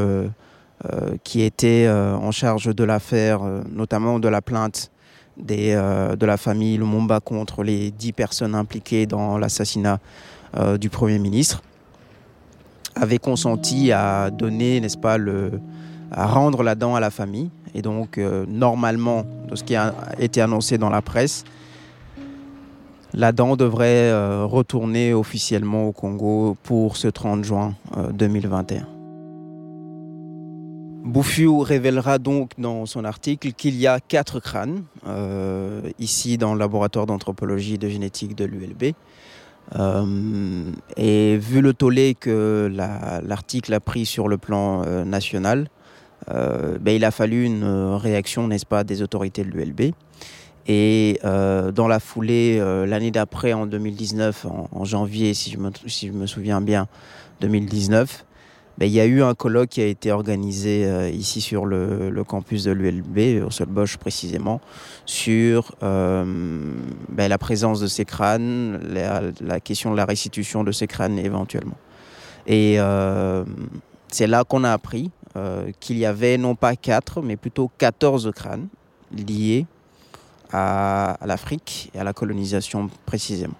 [0.85, 4.91] euh, qui était euh, en charge de l'affaire, euh, notamment de la plainte
[5.37, 9.99] de la famille Lumumba contre les dix personnes impliquées dans l'assassinat
[10.79, 11.61] du Premier ministre,
[12.99, 15.17] avait consenti à donner, n'est-ce pas,
[16.11, 17.49] à rendre la dent à la famille.
[17.73, 21.43] Et donc, normalement, de ce qui a été annoncé dans la presse,
[23.13, 24.11] la dent devrait
[24.45, 27.75] retourner officiellement au Congo pour ce 30 juin
[28.13, 28.87] 2021.
[31.07, 36.59] Bouffiou révélera donc dans son article qu'il y a quatre crânes, euh, ici dans le
[36.59, 38.93] laboratoire d'anthropologie et de génétique de l'ULB.
[39.75, 45.67] Euh, et vu le tollé que l'article a pris sur le plan euh, national,
[46.29, 49.93] ben, il a fallu une réaction, n'est-ce pas, des autorités de l'ULB.
[50.67, 55.57] Et dans la foulée, l'année d'après, en 2019, en, janvier, si je,
[56.11, 56.89] me, souviens bien,
[57.39, 58.36] 2019, ben,
[58.85, 62.63] il y a eu un colloque qui a été organisé euh, ici sur le, campus
[62.63, 64.61] de l'ULB, au Solbosch précisément,
[65.05, 66.23] sur euh,
[67.09, 68.79] ben, la présence de ces crânes,
[69.41, 71.77] la, question de la restitution de ces crânes éventuellement.
[72.45, 73.43] Et euh,
[74.09, 75.11] c'est là qu'on a appris
[75.79, 78.67] qu'il y avait non pas 4, mais plutôt 14 crânes
[79.11, 79.67] liés
[80.51, 83.53] à l'Afrique et à la colonisation précisément.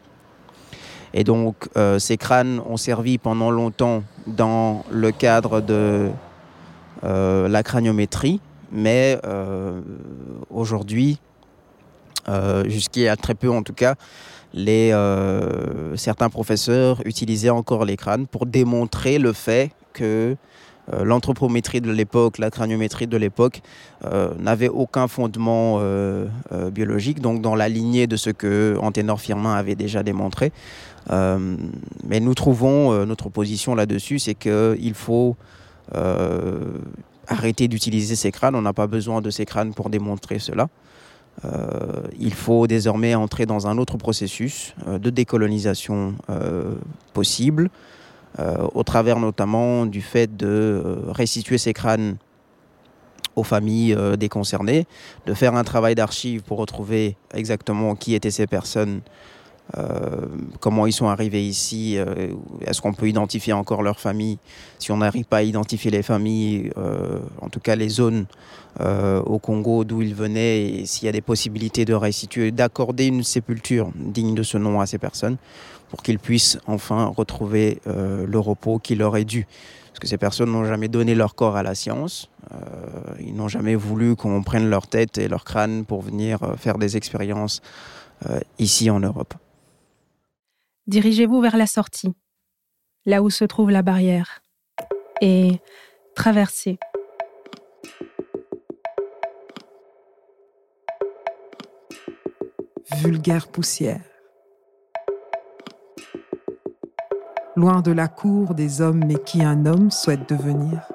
[1.18, 6.12] Et donc, euh, ces crânes ont servi pendant longtemps dans le cadre de
[7.04, 8.40] euh, la craniométrie,
[8.72, 9.82] mais euh,
[10.52, 11.20] aujourd'hui,
[12.28, 13.96] a très peu en tout cas,
[14.54, 14.92] les,
[15.96, 20.36] certains professeurs utilisaient encore les crânes pour démontrer le fait que
[21.04, 23.62] l'anthropométrie de l'époque, la craniométrie de l'époque,
[24.40, 25.80] n'avait aucun fondement
[26.72, 30.52] biologique, donc dans la lignée de ce que Anténor Firmin avait déjà démontré.
[31.10, 31.56] Euh,
[32.06, 35.36] mais nous trouvons euh, notre position là-dessus, c'est qu'il faut
[35.96, 36.74] euh,
[37.28, 38.56] arrêter d'utiliser ces crânes.
[38.56, 40.68] On n'a pas besoin de ces crânes pour démontrer cela.
[42.20, 46.16] il faut désormais entrer dans un autre processus de décolonisation
[47.14, 47.70] possible,
[48.74, 52.18] au travers notamment du fait de restituer ces crânes
[53.36, 54.88] aux familles des concernés,
[55.28, 59.02] de faire un travail d'archives pour retrouver exactement qui étaient ces personnes
[60.60, 61.98] comment ils sont arrivés ici,
[62.62, 64.38] est-ce qu'on peut identifier encore leur famille,
[64.80, 66.72] si on n'arrive pas à identifier les familles,
[67.42, 68.26] en tout cas les zones
[68.80, 73.24] au Congo d'où ils venaient, et s'il y a des possibilités de restituer, d'accorder une
[73.24, 75.38] sépulture digne de ce nom à ces personnes,
[75.90, 79.48] pour qu'ils puissent enfin retrouver le repos qui leur est dû.
[79.88, 82.30] Parce que ces personnes n'ont jamais donné leur corps à la science,
[83.20, 86.96] ils n'ont jamais voulu qu'on prenne leur tête et leur crâne pour venir faire des
[86.96, 87.62] expériences
[88.60, 89.34] ici en Europe.
[90.88, 92.14] Dirigez-vous vers la sortie,
[93.06, 94.42] là où se trouve la barrière,
[95.20, 95.60] et
[96.16, 96.80] traversez.
[102.96, 104.00] Vulgaire poussière.
[107.58, 110.88] Loin de la cour des hommes, mais qui un homme souhaite devenir.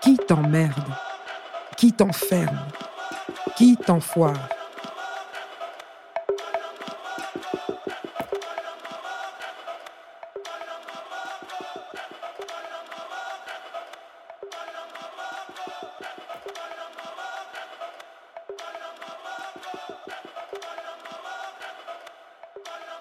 [0.00, 1.13] Qui t'emmerde?
[1.76, 2.58] Qui t'enferme
[3.56, 4.48] Qui t'enfoire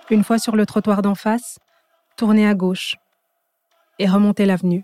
[0.09, 1.57] Une fois sur le trottoir d'en face,
[2.17, 2.97] tournez à gauche
[3.97, 4.83] et remontez l'avenue.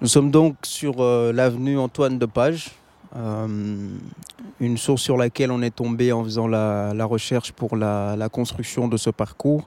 [0.00, 2.70] Nous sommes donc sur euh, l'avenue Antoine de Page,
[3.16, 3.88] euh,
[4.60, 8.96] une source sur laquelle on est tombé en faisant la, recherche pour la, construction de
[8.96, 9.66] ce parcours.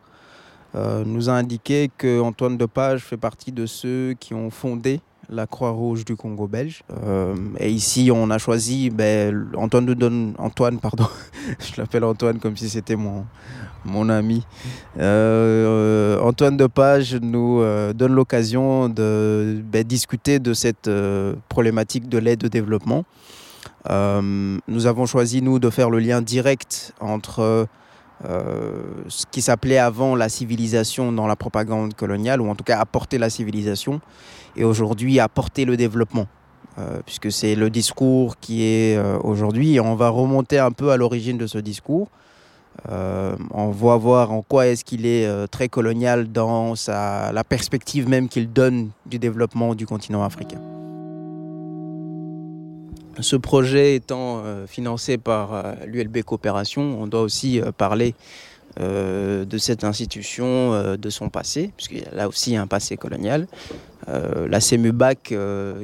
[0.75, 5.01] Euh, nous a indiqué que Antoine de Page fait partie de ceux qui ont fondé
[5.31, 6.83] la Croix-Rouge du Congo belge.
[7.03, 11.07] Euh, et ici, on a choisi ben, Antoine, de Don, Antoine, pardon,
[11.59, 13.25] je l'appelle Antoine comme si c'était mon,
[13.85, 14.45] mon ami.
[14.99, 20.89] Euh, Antoine de Page nous euh, donne l'occasion de ben, discuter de cette
[21.47, 23.05] problématique de l'aide au développement.
[23.89, 27.67] nous avons choisi, nous, de faire le lien direct entre
[28.23, 33.17] ce qui s'appelait avant la civilisation dans la propagande coloniale, ou en tout cas apporter
[33.17, 34.01] la civilisation,
[34.55, 36.27] et aujourd'hui apporter le développement.
[36.79, 39.79] Euh, puisque c'est le discours qui est euh, aujourd'hui.
[39.81, 42.07] On va remonter un peu à l'origine de ce discours.
[42.89, 48.29] Euh, on va voir en quoi est-ce qu'il est, très colonial dans la perspective même
[48.29, 50.59] qu'il donne du développement du continent africain.
[53.19, 58.15] Ce projet étant financé par l'ULB Coopération, on doit aussi parler
[58.79, 62.95] euh, de cette institution, euh, de son passé, puisqu'il y a là aussi un passé
[62.95, 63.47] colonial.
[64.07, 65.33] Euh, la CEMUBAC,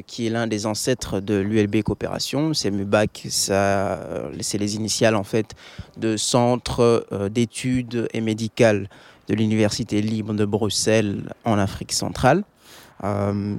[0.07, 5.53] qui est l'un des ancêtres de l'ULB Coopération, CEMUBAC, c'est les initiales en fait
[5.97, 8.89] de Centre d'études et médicales
[9.27, 12.43] de l'Université libre de Bruxelles en Afrique centrale.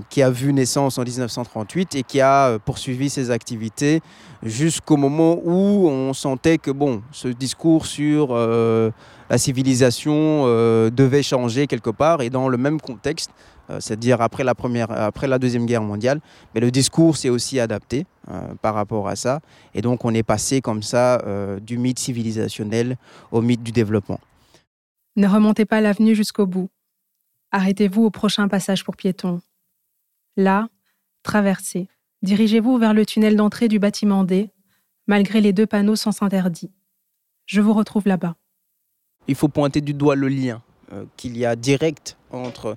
[0.08, 4.00] Qui a vu naissance en 1938 et qui a poursuivi ses activités
[4.42, 8.34] jusqu'au moment où on sentait que bon, ce discours sur
[9.30, 13.30] la civilisation euh, devait changer quelque part et dans le même contexte,
[13.70, 14.54] euh, c'est-à-dire après la
[14.90, 16.20] après la deuxième guerre mondiale,
[16.54, 19.40] mais le discours s'est aussi adapté euh, par rapport à ça
[19.74, 21.22] et donc on est passé comme ça
[21.60, 22.96] du mythe civilisationnel
[23.32, 24.20] au mythe du développement.
[25.16, 26.68] Ne remontez pas l'avenue jusqu'au bout.
[27.52, 29.40] Arrêtez-vous au prochain passage pour piétons.
[30.36, 30.68] Là,
[31.22, 31.88] traversez.
[32.22, 34.50] Dirigez-vous vers le tunnel d'entrée du bâtiment D,
[35.06, 36.70] malgré les deux panneaux sans interdit.
[37.46, 38.36] Je vous retrouve là-bas
[39.28, 42.76] il faut pointer du doigt le lien euh, qu'il y a direct entre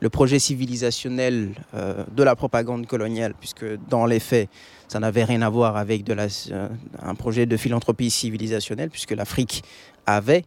[0.00, 4.50] le projet civilisationnel euh, de la propagande coloniale, puisque dans les faits,
[4.88, 6.68] ça n'avait rien à voir avec euh,
[7.00, 9.62] un projet de philanthropie civilisationnelle, puisque l'Afrique
[10.04, 10.44] avait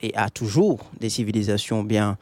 [0.00, 2.16] et a toujours des civilisations bien,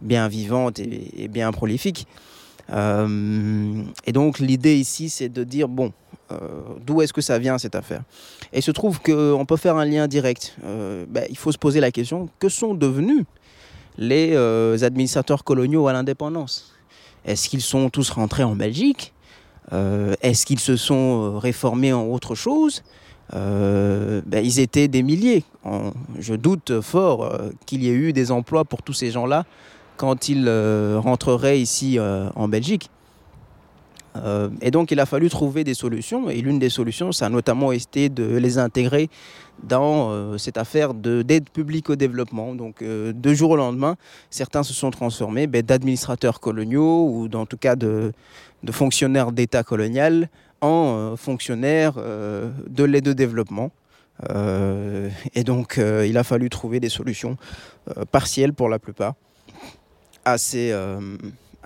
[0.00, 2.06] bien vivantes et, bien prolifiques.
[2.70, 5.92] et donc l'idée ici, c'est de dire, bon,
[6.32, 6.38] euh,
[6.84, 8.02] d'où est-ce que ça vient cette affaire?
[8.52, 10.56] Et il se trouve qu'on peut faire un lien direct.
[10.64, 13.24] Euh, ben, il faut se poser la question, que sont devenus
[13.98, 16.72] les euh, administrateurs coloniaux à l'indépendance?
[17.24, 19.12] Est-ce qu'ils sont tous rentrés en Belgique?
[20.20, 22.82] Est-ce qu'ils se sont réformés en autre chose?
[23.30, 25.44] Ben, ils étaient des milliers.
[26.18, 27.32] je doute fort
[27.66, 29.44] qu'il y ait eu des emplois pour tous ces gens-là
[29.96, 30.48] quand ils
[30.98, 32.90] rentreraient ici en Belgique.
[34.16, 37.28] Euh, et donc il a fallu trouver des solutions et l'une des solutions, ça a
[37.28, 39.08] notamment été de les intégrer
[39.62, 42.54] dans euh, cette affaire d'aide publique au développement.
[42.54, 43.96] Donc euh, de jour au lendemain,
[44.28, 48.12] certains se sont transformés ben, d'administrateurs coloniaux ou en tout cas de
[48.70, 50.28] fonctionnaires d'État colonial
[50.62, 53.70] en fonctionnaires de l'aide au développement.
[55.34, 57.36] et donc il a fallu trouver des solutions
[58.10, 59.14] partielles pour la plupart
[60.24, 60.72] à ces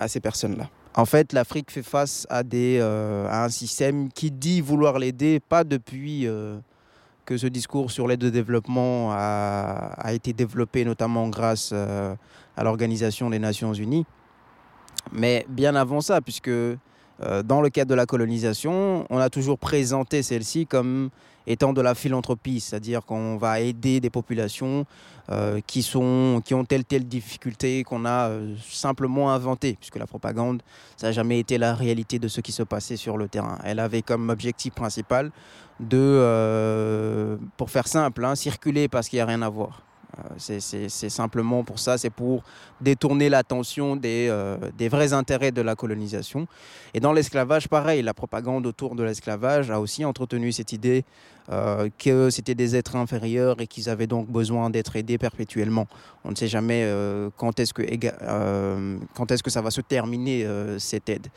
[0.07, 0.69] ces personnes-là.
[0.97, 5.39] En fait, l'Afrique fait face à, des, euh, à un système qui dit vouloir l'aider,
[5.39, 6.57] pas depuis euh,
[7.23, 12.15] que ce discours sur l'aide de développement a, a, été développé, notamment grâce euh,
[12.55, 14.07] à l'Organisation des Nations Unies,
[15.11, 16.49] mais bien avant ça, puisque
[17.19, 21.09] dans le cadre de la colonisation, on a toujours présenté celle-ci comme
[21.47, 24.85] étant de la philanthropie, c'est-à-dire qu'on va aider des populations
[25.31, 30.05] euh, qui, sont, qui ont telle telle difficulté qu'on a euh, simplement inventé, puisque la
[30.05, 30.61] propagande,
[30.97, 33.57] ça n'a jamais été la réalité de ce qui se passait sur le terrain.
[33.63, 35.31] Elle avait comme objectif principal
[35.79, 39.86] de, euh, pour faire simple, hein, circuler parce qu'il n'y a rien à voir.
[40.17, 42.43] Euh, c'est simplement pour ça, c'est pour
[42.81, 46.47] détourner l'attention des, euh, des, vrais intérêts de la colonisation.
[46.93, 51.03] Et dans l'esclavage, pareil, la propagande autour de l'esclavage a aussi entretenu cette idée
[51.49, 55.87] euh, que c'était des êtres inférieurs et qu'ils avaient donc besoin d'être aidés perpétuellement.
[56.23, 56.89] On ne sait jamais
[57.37, 57.83] quand est-ce que,
[59.13, 60.45] quand est que ça va se terminer,
[60.79, 61.27] cette aide.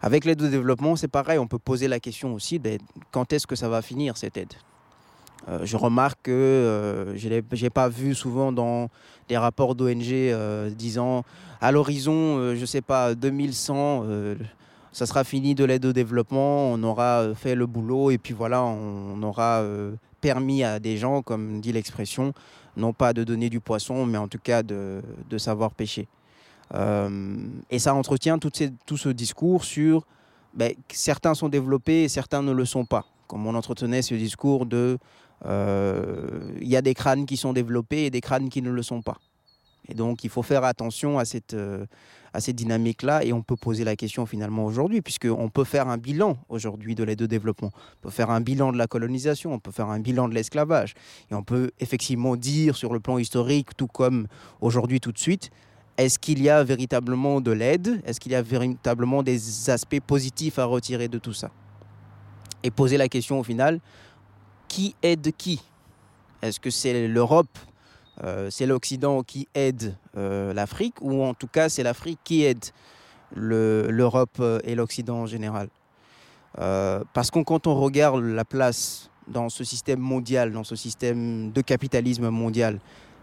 [0.00, 2.60] Avec l'aide au développement, c'est pareil, on peut poser la question aussi,
[3.10, 4.54] quand est-ce que ça va finir cette aide?
[5.46, 8.90] Euh, je remarque que euh, je n'ai pas vu souvent dans
[9.28, 11.24] des rapports d'ONG euh, disant
[11.60, 14.04] à l'horizon, je ne sais pas, 2100,
[14.92, 18.62] ça sera fini de l'aide au développement, on aura fait le boulot et puis voilà,
[18.62, 19.64] on aura
[20.20, 22.32] permis à des gens, comme dit l'expression,
[22.76, 25.02] non pas de donner du poisson, mais en tout cas de,
[25.36, 26.06] savoir pêcher.
[26.72, 28.52] Et ça entretient tout,
[28.96, 30.06] ce discours sur
[30.54, 33.04] ben, certains sont développés et certains ne le sont pas.
[33.26, 34.96] Comme on entretenait ce discours de
[35.44, 39.02] il y a des crânes qui sont développés et des crânes qui ne le sont
[39.02, 39.18] pas.
[39.88, 41.86] Et donc, il faut faire attention à cette, euh,
[42.38, 43.24] cette dynamique-là.
[43.24, 47.04] Et on peut poser la question finalement aujourd'hui, puisqu'on peut faire un bilan aujourd'hui de
[47.04, 47.70] l'aide au développement.
[47.74, 50.94] On peut faire un bilan de la colonisation, on peut faire un bilan de l'esclavage.
[51.30, 54.26] Et on peut effectivement dire sur le plan historique, tout comme
[54.60, 55.50] aujourd'hui tout de suite,
[55.96, 58.00] est-ce qu'il y a véritablement de l'aide?
[58.04, 61.50] Est-ce qu'il y a véritablement des aspects positifs à retirer de tout ça?
[62.62, 63.80] Et poser la question au final,
[64.68, 65.62] qui aide qui?
[66.42, 67.58] Est-ce que c'est l'Europe,
[68.22, 72.64] euh, c'est l'Occident qui aide euh, l'Afrique ou en tout cas c'est l'Afrique qui aide
[73.34, 75.68] l'Europe le, et l'Occident en général?
[76.58, 81.52] Euh, Parce que quand on regarde la place dans ce système mondial, dans ce système
[81.52, 82.78] de capitalisme mondial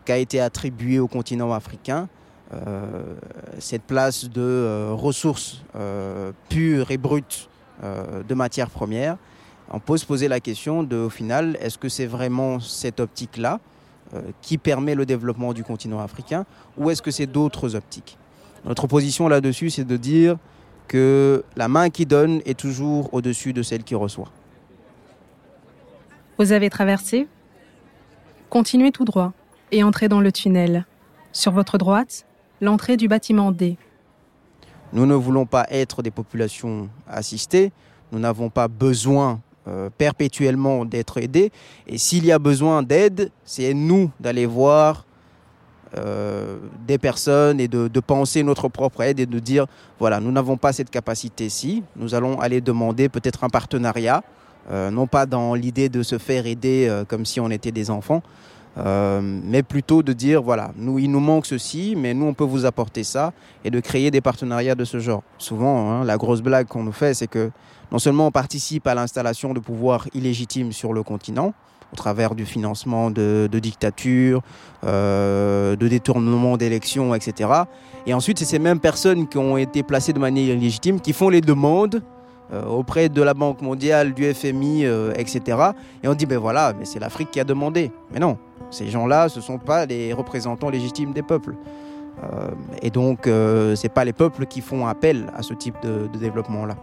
[0.06, 2.08] qui a été attribué au continent africain,
[2.54, 3.16] euh,
[3.58, 7.50] cette place de euh, ressources euh, pures et brutes
[7.84, 9.18] de matières premières,
[9.72, 13.60] on peut se poser la question de, au final, est-ce que c'est vraiment cette optique-là
[14.14, 16.46] euh, qui permet le développement du continent africain
[16.78, 18.18] ou est-ce que c'est d'autres optiques?
[18.66, 20.38] Notre position là-dessus, c'est de dire
[20.88, 24.32] que la main qui donne est toujours au-dessus de celle qui reçoit.
[26.38, 27.28] Vous avez traversé?
[28.50, 29.34] Continuez tout droit
[29.72, 30.86] et entrez dans le tunnel.
[31.32, 32.26] Sur votre droite,
[32.62, 33.78] l'entrée du bâtiment D.
[34.94, 37.72] Nous ne voulons pas être des populations assistées,
[38.12, 41.52] nous n'avons pas besoin euh, perpétuellement d'être aidés.
[41.88, 45.06] Et s'il y a besoin d'aide, c'est nous d'aller voir
[45.98, 46.58] euh,
[46.88, 49.66] des personnes et de, penser notre propre aide et de dire,
[49.98, 54.22] voilà, nous n'avons pas cette capacité-ci, nous allons aller demander peut-être un partenariat,
[54.70, 58.22] euh, non pas dans l'idée de se faire aider comme si on était des enfants,
[58.78, 62.66] mais plutôt de dire, voilà, nous, il nous manque ceci, mais nous, on peut vous
[62.66, 65.24] apporter ça, et de créer des partenariats de ce genre.
[65.40, 67.50] Souvent, hein, la grosse blague qu'on nous fait, c'est que
[67.92, 71.54] non seulement on participe à l'installation de pouvoirs illégitimes sur le continent,
[71.94, 74.42] au travers du financement de, dictatures,
[74.84, 77.50] euh, de détournement d'élections, etc.
[78.06, 81.30] Et ensuite, c'est ces mêmes personnes qui ont été placées de manière illégitime qui font
[81.30, 82.02] les demandes
[82.54, 85.58] euh, auprès de la Banque mondiale, du FMI, euh, etc.
[86.04, 87.92] Et on dit, ben voilà, mais c'est l'Afrique qui a demandé.
[88.12, 88.38] Mais non,
[88.70, 91.56] ces gens-là, ce ne sont pas les représentants légitimes des peuples.
[92.24, 95.76] Euh, et donc, euh, ce n'est pas les peuples qui font appel à ce type
[95.84, 96.76] de développement-là.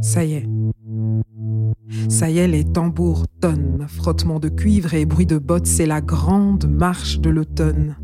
[0.00, 0.46] Ça y est.
[2.08, 6.00] Ça y est, les tambours tonnent, frottement de cuivre et bruit de bottes, c'est la
[6.00, 7.96] grande marche de l'automne.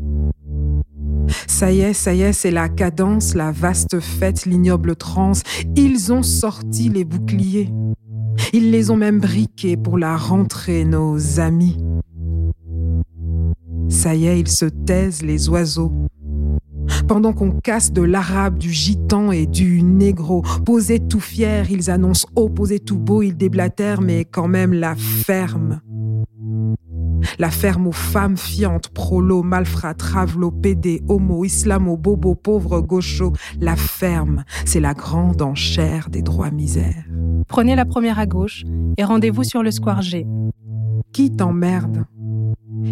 [1.47, 5.41] Ça y est, ça y est, c'est la cadence, la vaste fête, l'ignoble transe.
[5.75, 7.71] Ils ont sorti les boucliers.
[8.53, 11.77] Ils les ont même briqués pour la rentrée, nos amis.
[13.89, 15.91] Ça y est, ils se taisent, les oiseaux.
[17.07, 22.27] Pendant qu'on casse de l'arabe, du gitan et du négro, posés tout fiers, ils annoncent
[22.35, 25.81] haut, posés tout beau, ils déblatèrent, mais quand même la ferme.
[27.39, 33.33] La ferme aux femmes fiantes, prolo, malfrat, travelo, pédé, homo, islamo, bobo, pauvre, gaucho.
[33.59, 37.05] La ferme, c'est la grande enchère des droits misères.
[37.47, 38.63] Prenez la première à gauche
[38.97, 40.25] et rendez-vous sur le square G.
[41.11, 42.05] Qui t'emmerde?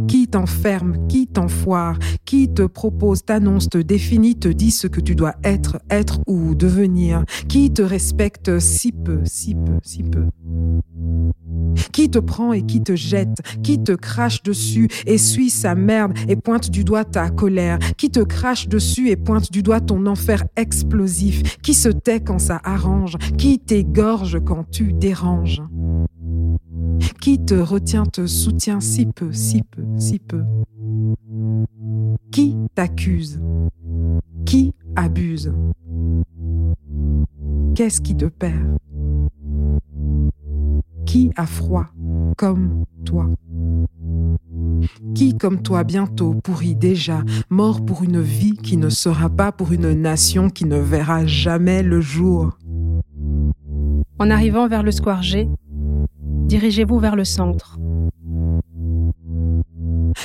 [0.08, 5.16] Qui t'enferme, qui t'enfoire, qui te propose, t'annonce, te définit, te dit ce que tu
[5.16, 10.26] dois être, être ou devenir, qui te respecte si peu, si peu, si peu.
[11.92, 16.36] Qui te prend et qui te jette, qui te crache dessus, essuie sa merde et
[16.36, 20.44] pointe du doigt ta colère, qui te crache dessus et pointe du doigt ton enfer
[20.56, 25.62] explosif, qui se tait quand ça arrange, qui t'égorge quand tu déranges.
[27.22, 30.44] Qui te retient, te soutient si peu, si peu, si peu?
[32.32, 33.40] Qui t'accuse?
[34.46, 35.54] Qui abuse?
[37.76, 38.78] Qu'est-ce qui te perd?
[41.06, 41.88] Qui a froid
[42.38, 43.30] comme toi?
[45.16, 49.72] Qui, comme toi, bientôt pourrit déjà, mort pour une vie qui ne sera pas pour
[49.72, 52.58] une nation qui ne verra jamais le jour?
[54.20, 55.50] En arrivant vers le square G,
[56.46, 57.78] dirigez-vous vers le centre.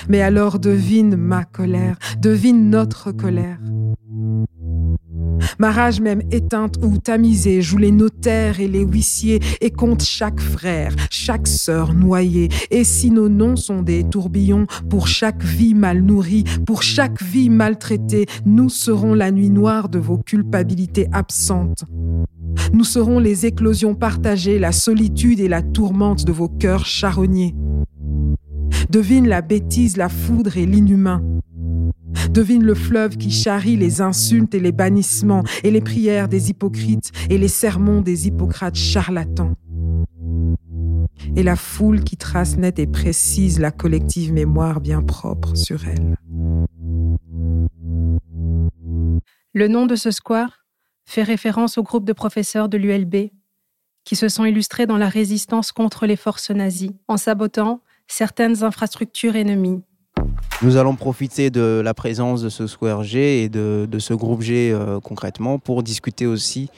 [0.09, 3.59] Mais alors devine ma colère, devine notre colère.
[5.59, 10.41] Ma rage même éteinte ou tamisée joue les notaires et les huissiers et compte chaque
[10.41, 12.49] frère, chaque sœur noyée.
[12.71, 17.51] Et si nos noms sont des tourbillons, pour chaque vie mal nourrie, pour chaque vie
[17.51, 21.85] maltraitée, nous serons la nuit noire de vos culpabilités absentes.
[22.72, 27.54] Nous serons les éclosions partagées, la solitude et la tourmente de vos cœurs charognés.
[28.90, 31.22] Devine la bêtise, la foudre et l'inhumain.
[32.30, 37.11] Devine le fleuve qui charrie les insultes et les bannissements, et les prières des hypocrites
[37.30, 39.54] et les sermons des Hippocrates charlatans.
[41.36, 46.16] Et la foule qui trace nette et précise la collective mémoire bien propre sur elle.
[49.52, 50.57] Le nom de ce square?
[51.09, 53.30] Fait référence au groupe de professeurs de l'ULB
[54.04, 59.34] qui se sont illustrés dans la résistance contre les forces nazies en sabotant certaines infrastructures
[59.34, 59.80] ennemies.
[60.61, 64.70] Nous allons profiter de la présence de ce Square G et de, ce groupe G
[64.70, 66.68] euh, concrètement pour discuter aussi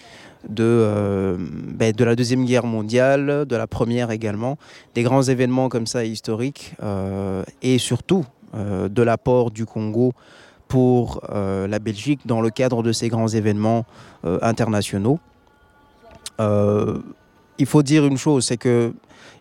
[0.49, 4.59] de, euh, ben, de la Deuxième Guerre mondiale, de la Première également,
[4.95, 10.13] des grands événements comme ça historiques euh, et surtout de l'apport du Congo
[10.71, 13.85] pour la Belgique dans le cadre de ces grands événements
[14.25, 15.19] internationaux.
[16.39, 18.95] il faut dire une chose, c'est que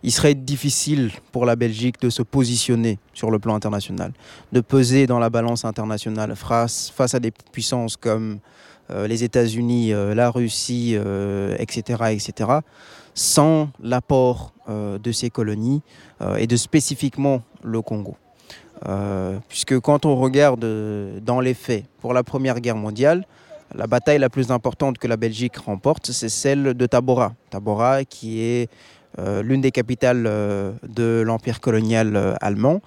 [0.04, 4.14] il serait difficile pour la Belgique de se positionner sur le plan international,
[4.52, 8.40] de peser dans la balance internationale face, à des puissances comme
[8.92, 10.96] euh, les États-Unis, euh, la Russie,
[11.58, 12.52] etc., euh, etc.,
[13.14, 15.82] sans l'apport de ces colonies
[16.38, 18.16] et de spécifiquement le Congo.
[19.50, 20.66] Puisque quand on regarde
[21.22, 23.26] dans les faits, pour la Première Guerre mondiale,
[23.76, 27.34] la bataille la plus importante que la Belgique remporte, c'est celle de Tabora.
[27.50, 28.70] Tabora qui est
[29.18, 32.82] euh, l'une des capitales euh, de l'empire colonial euh, allemand,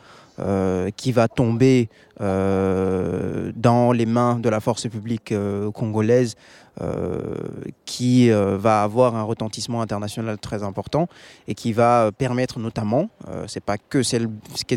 [0.96, 1.88] qui va tomber
[2.18, 5.34] dans les mains de la force publique
[5.74, 6.34] congolaise
[7.84, 11.08] qui va avoir un retentissement international très important
[11.48, 13.10] et qui va permettre notamment,
[13.46, 14.28] c'est pas que cette,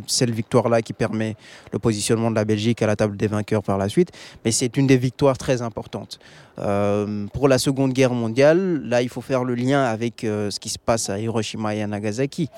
[0.08, 1.36] cette victoire-là qui permet
[1.72, 4.12] le positionnement de la Belgique à la table des vainqueurs par la suite,
[4.44, 6.20] mais c'est une des victoires très importantes.
[6.60, 10.60] Euh, pour la Seconde Guerre mondiale, là, il faut faire le lien avec euh, ce
[10.60, 12.50] qui se passe à Hiroshima et à Nagasaki,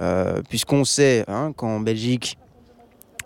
[0.00, 2.38] euh, puisqu'on sait hein, qu'en Belgique,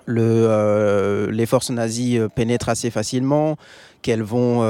[0.06, 3.56] le, les forces nazies pénètrent assez facilement,
[4.02, 4.62] qu'elles vont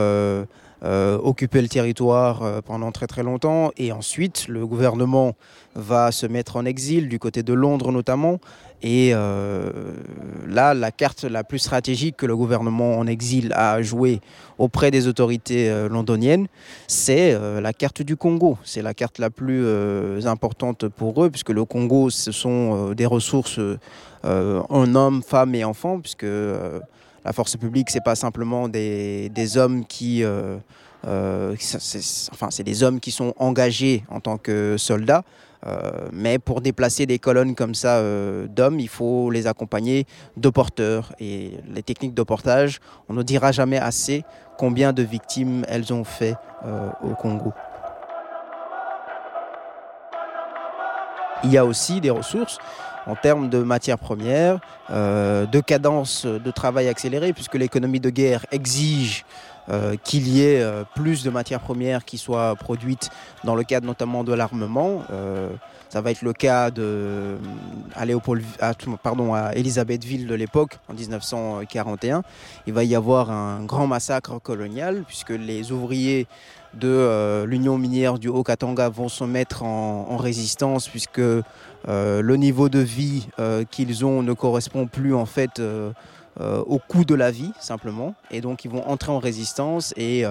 [0.82, 5.35] occuper le territoire pendant très très longtemps, et ensuite le gouvernement
[5.74, 8.39] va se mettre en exil du côté de Londres notamment,
[8.82, 9.70] et euh,
[10.46, 14.20] là, la carte la plus stratégique que le gouvernement en exil a jouée
[14.59, 16.48] auprès des autorités euh, londoniennes,
[16.86, 18.59] c'est euh, la carte du Congo.
[18.62, 19.66] C'est la carte la plus
[20.26, 23.59] importante pour eux, puisque le Congo, ce sont des ressources
[24.22, 29.86] en hommes, femmes et enfants, puisque la force publique, c'est pas simplement des, des hommes
[29.86, 30.22] qui...
[31.05, 35.24] enfin, c'est des hommes qui sont engagés en tant que soldats,
[35.66, 40.49] euh, mais pour déplacer des colonnes comme ça euh, d'hommes, il faut les accompagner de
[40.51, 41.15] porteurs.
[41.20, 44.24] Et les techniques de portage, on ne dira jamais assez
[44.59, 46.35] combien de victimes elles ont fait
[46.66, 47.53] euh, au Congo.
[51.45, 52.59] Il y a aussi des ressources
[53.07, 59.27] en termes de matières premières, de cadence de travail accélérée, puisque l'économie de guerre exige
[59.70, 63.09] euh, qu'il y ait euh, plus de matières premières qui soient produites
[63.45, 65.03] dans le cadre notamment de l'armement.
[65.11, 65.49] Euh,
[65.89, 67.36] Ça va être le cas de,
[67.95, 68.45] à, Léopold,
[69.03, 72.23] pardon, à Elisabethville de l'époque, en 1941.
[72.66, 76.27] Il va y avoir un grand massacre colonial, puisque les ouvriers
[76.74, 81.20] de l'Union minière du Haut-Katanga vont se mettre en, résistance, puisque
[81.86, 83.28] le niveau de vie
[83.70, 85.62] qu'ils ont ne correspond plus en fait
[86.40, 88.15] au coût de la vie, simplement.
[88.31, 90.24] Et donc ils vont entrer en résistance et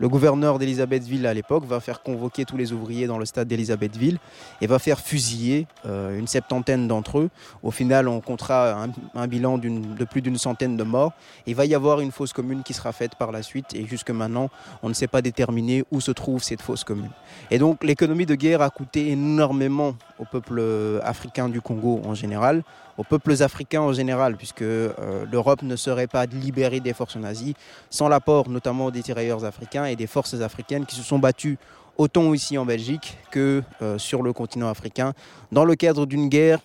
[0.00, 4.16] le gouverneur d'Elisabethville à l'époque va faire convoquer tous les ouvriers dans le stade d'Elisabethville
[4.62, 7.28] et va faire fusiller euh, une septantaine d'entre eux.
[7.62, 11.12] Au final, on comptera un, bilan de plus d'une centaine de morts.
[11.46, 14.08] Il va y avoir une fosse commune qui sera faite par la suite et jusque
[14.08, 14.48] maintenant,
[14.82, 17.10] on ne sait pas déterminer où se trouve cette fosse commune.
[17.50, 20.62] Et donc, l'économie de guerre a coûté énormément au peuple
[21.02, 22.62] africain du Congo en général,
[22.98, 27.54] aux peuples africains en général, puisque euh, l'Europe ne serait pas libérée des forces nazies
[27.88, 31.58] sans l'apport notamment des tirailleurs africains et des forces africaines qui se sont battues
[31.96, 35.14] autant ici en Belgique que euh, sur le continent africain,
[35.50, 36.60] dans le cadre d'une guerre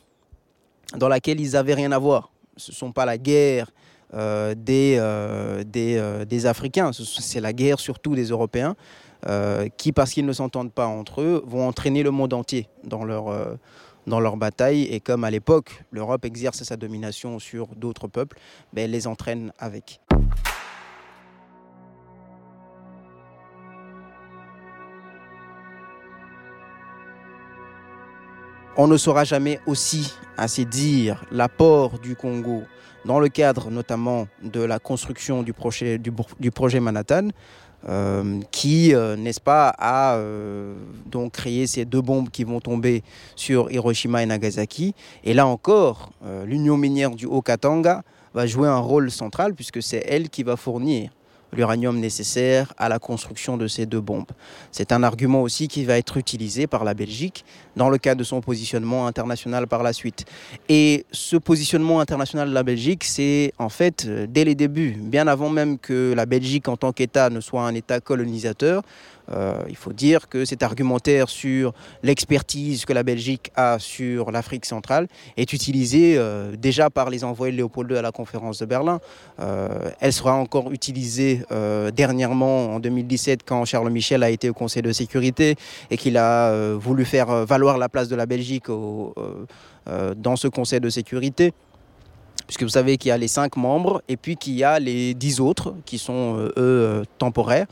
[0.98, 2.32] dans laquelle ils n'avaient rien à voir.
[2.58, 3.72] Ce ne sont pas la guerre
[4.14, 5.02] euh, des,
[5.66, 8.76] des, des, Africains, c'est la guerre surtout des Européens,
[9.78, 13.58] qui, parce qu'ils ne s'entendent pas entre eux, vont entraîner le monde entier dans leur,
[14.08, 14.84] leur bataille.
[14.84, 18.38] Et comme à l'époque, l'Europe exerce sa domination sur d'autres peuples,
[18.74, 20.00] ben, elle les entraîne avec.
[28.78, 32.64] On ne saura jamais aussi assez dire l'apport du Congo
[33.06, 37.30] dans le cadre notamment de la construction du projet Manhattan,
[37.88, 40.74] euh, qui, euh, n'est-ce pas, a euh,
[41.06, 43.04] donc créé ces deux bombes qui vont tomber
[43.36, 44.96] sur Hiroshima et Nagasaki.
[45.24, 46.12] Et là encore,
[46.46, 48.04] l'Union minière du Haut-Katanga
[48.34, 51.12] va jouer un rôle central puisque c'est elle qui va fournir
[51.56, 54.32] l'uranium nécessaire à la construction de ces deux bombes.
[54.72, 57.46] C'est un argument aussi qui va être utilisé par la Belgique
[57.76, 60.26] dans le cadre de son positionnement international par la suite.
[60.70, 65.28] Et ce positionnement international de la Belgique, c'est en fait euh, dès les débuts, bien
[65.28, 68.84] avant même que la Belgique en tant qu'État ne soit un État colonisateur,
[69.32, 71.74] euh, il faut dire que cet argumentaire sur
[72.04, 77.52] l'expertise que la Belgique a sur l'Afrique centrale est utilisé euh, déjà par les envoyés
[77.52, 79.00] de Léopold II à la conférence de Berlin.
[80.00, 81.42] Elle sera encore utilisée
[81.96, 85.56] dernièrement en 2017 quand Charles Michel a été au Conseil de sécurité
[85.90, 90.90] et qu'il a voulu faire valoir la place de la Belgique dans ce Conseil de
[90.90, 91.54] sécurité
[92.48, 95.14] puisque vous savez qu'il y a les cinq membres et puis qu'il y a les
[95.14, 97.68] dix autres qui sont, eux, temporaires.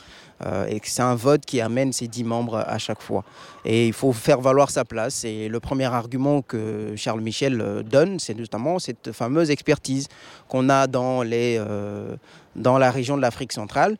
[0.45, 3.23] Euh, et c'est un vote qui amène ces dix membres à chaque fois.
[3.65, 5.23] Et il faut faire valoir sa place.
[5.23, 10.07] Et le premier argument que Charles Michel euh, donne, c'est notamment cette fameuse expertise
[10.47, 12.15] qu'on a dans, euh,
[12.55, 13.97] la région de l'Afrique centrale,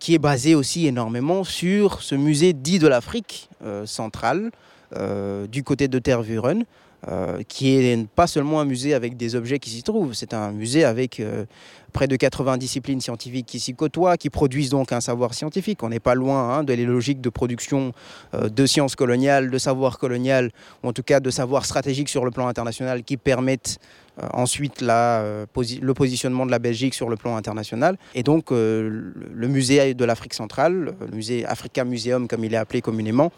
[0.00, 3.48] qui est basée aussi énormément sur ce musée dit de l'Afrique
[3.84, 4.50] centrale,
[5.48, 6.64] du côté de Tervuren.
[7.08, 10.50] Euh, qui est pas seulement un musée avec des objets qui s'y trouvent, c'est un
[10.50, 11.44] musée avec euh,
[11.92, 15.84] près de 80 disciplines scientifiques qui s'y côtoient, qui produisent donc un savoir scientifique.
[15.84, 17.92] On n'est pas loin hein, de les logiques de production
[18.34, 20.50] euh, de sciences coloniales, de savoir colonial,
[20.82, 23.78] ou en tout cas de savoir stratégique sur le plan international qui permettent
[24.32, 25.22] ensuite la,
[25.82, 27.98] le positionnement de la Belgique sur le plan international.
[28.14, 32.80] Et donc le musée de l'Afrique centrale, le musée Africa Museum comme il est appelé
[32.80, 33.30] communément,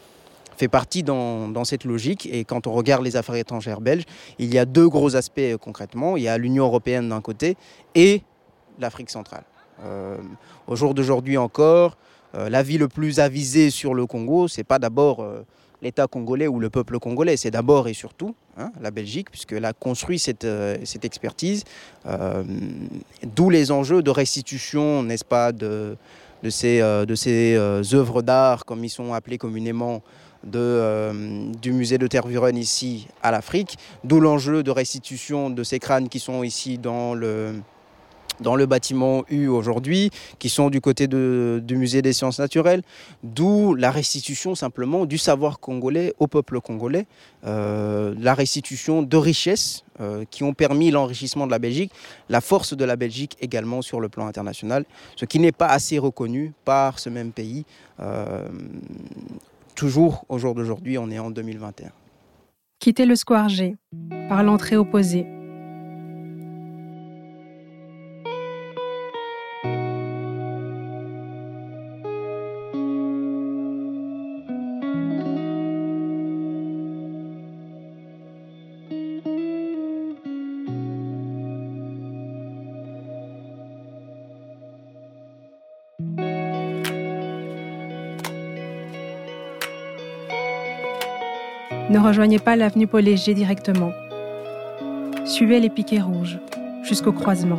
[0.59, 2.29] fait partie dans, cette logique.
[2.31, 4.05] Et quand on regarde les affaires étrangères belges,
[4.39, 6.17] il y a deux gros aspects euh, concrètement.
[6.17, 7.57] Il y a l'Union européenne d'un côté
[7.95, 8.23] et
[8.79, 9.45] l'Afrique centrale.
[9.85, 10.17] Euh,
[10.67, 11.97] au jour d'aujourd'hui encore,
[12.35, 15.25] euh, la vie le plus avisée sur le Congo, c'est pas d'abord
[15.81, 19.73] l'État congolais ou le peuple congolais, c'est d'abord et surtout hein, la Belgique, puisqu'elle a
[19.73, 20.47] construit cette,
[20.85, 21.63] cette expertise.
[23.23, 25.97] D'où les enjeux de restitution, n'est-ce pas, de,
[26.43, 27.55] de ces, de ces
[27.95, 30.03] œuvres d'art, comme ils sont appelés communément
[30.55, 36.09] euh, du musée de Tervuren ici à l'Afrique, d'où l'enjeu de restitution de ces crânes
[36.09, 37.55] qui sont ici dans le,
[38.41, 42.83] dans le bâtiment U aujourd'hui, qui sont du côté du musée des sciences naturelles,
[43.23, 47.07] d'où la restitution simplement du savoir congolais au peuple congolais,
[47.45, 51.93] euh, la restitution de richesses euh, qui ont permis l'enrichissement de la Belgique,
[52.29, 54.85] la force de la Belgique également sur le plan international,
[55.17, 57.65] ce qui n'est pas assez reconnu par ce même pays
[59.79, 61.93] toujours au jour d'aujourd'hui, on est en 2021.
[62.81, 63.77] Quitter le square G
[64.29, 65.25] par l'entrée opposée
[91.99, 93.93] Ne rejoignez pas l'avenue Paul directement.
[95.25, 96.39] Suivez les piquets rouges
[96.85, 97.59] jusqu'au croisement.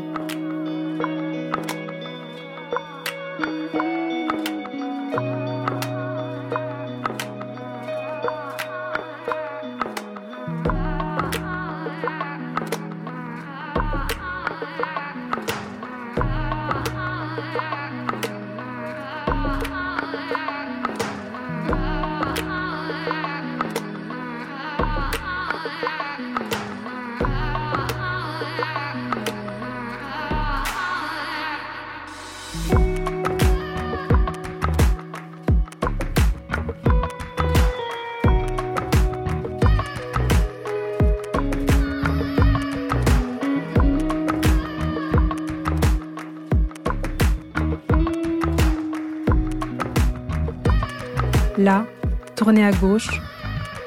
[52.49, 53.21] Tournez à gauche,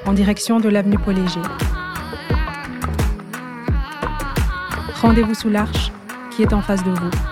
[0.06, 1.40] en direction de l'avenue Paul Léger.
[5.01, 5.90] Rendez-vous sous l'arche
[6.30, 7.31] qui est en face de vous.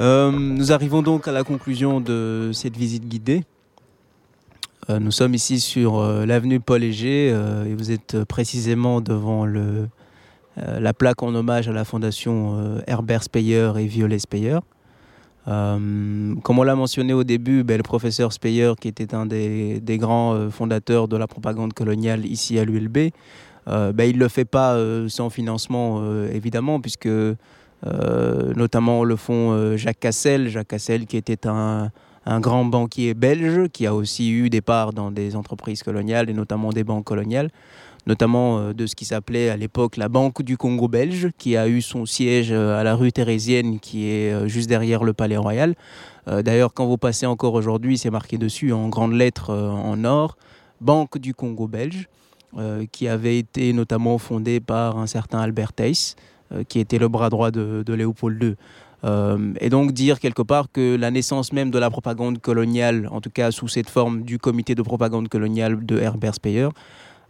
[0.00, 3.44] Euh, nous arrivons donc à la conclusion de cette visite guidée.
[4.88, 9.88] Euh, nous sommes ici sur euh, l'avenue Paul Léger et vous êtes précisément devant le,
[10.56, 14.58] la plaque en hommage à la fondation Herbert Speyer et Violet Speyer.
[15.44, 20.48] Comme on l'a mentionné au début, ben, le professeur Speyer, qui était un des, grands
[20.50, 23.10] fondateurs de la propagande coloniale ici à l'ULB,
[23.66, 24.78] ben, il ne le fait pas
[25.08, 27.08] sans financement, évidemment, puisque
[27.84, 31.90] notamment le font euh, Jacques Cassel, Jacques Cassel qui était un,
[32.26, 36.34] un grand banquier belge, qui a aussi eu des parts dans des entreprises coloniales et
[36.34, 37.50] notamment des banques coloniales
[38.06, 41.68] notamment euh, de ce qui s'appelait à l'époque la Banque du Congo belge, qui a
[41.68, 45.36] eu son siège euh, à la rue Thérésienne, qui est euh, juste derrière le Palais
[45.36, 45.74] Royal.
[46.28, 50.04] Euh, D'ailleurs, quand vous passez encore aujourd'hui, c'est marqué dessus en grandes lettres euh, en
[50.04, 50.36] or,
[50.80, 52.08] Banque du Congo belge,
[52.56, 57.08] euh, qui avait été notamment fondée par un certain Albert Theys, euh, qui était le
[57.08, 58.56] bras droit de, Léopold II.
[59.04, 63.20] Euh, et donc dire quelque part que la naissance même de la propagande coloniale, en
[63.20, 66.68] tout cas sous cette forme du comité de propagande coloniale de Herbert Speyer,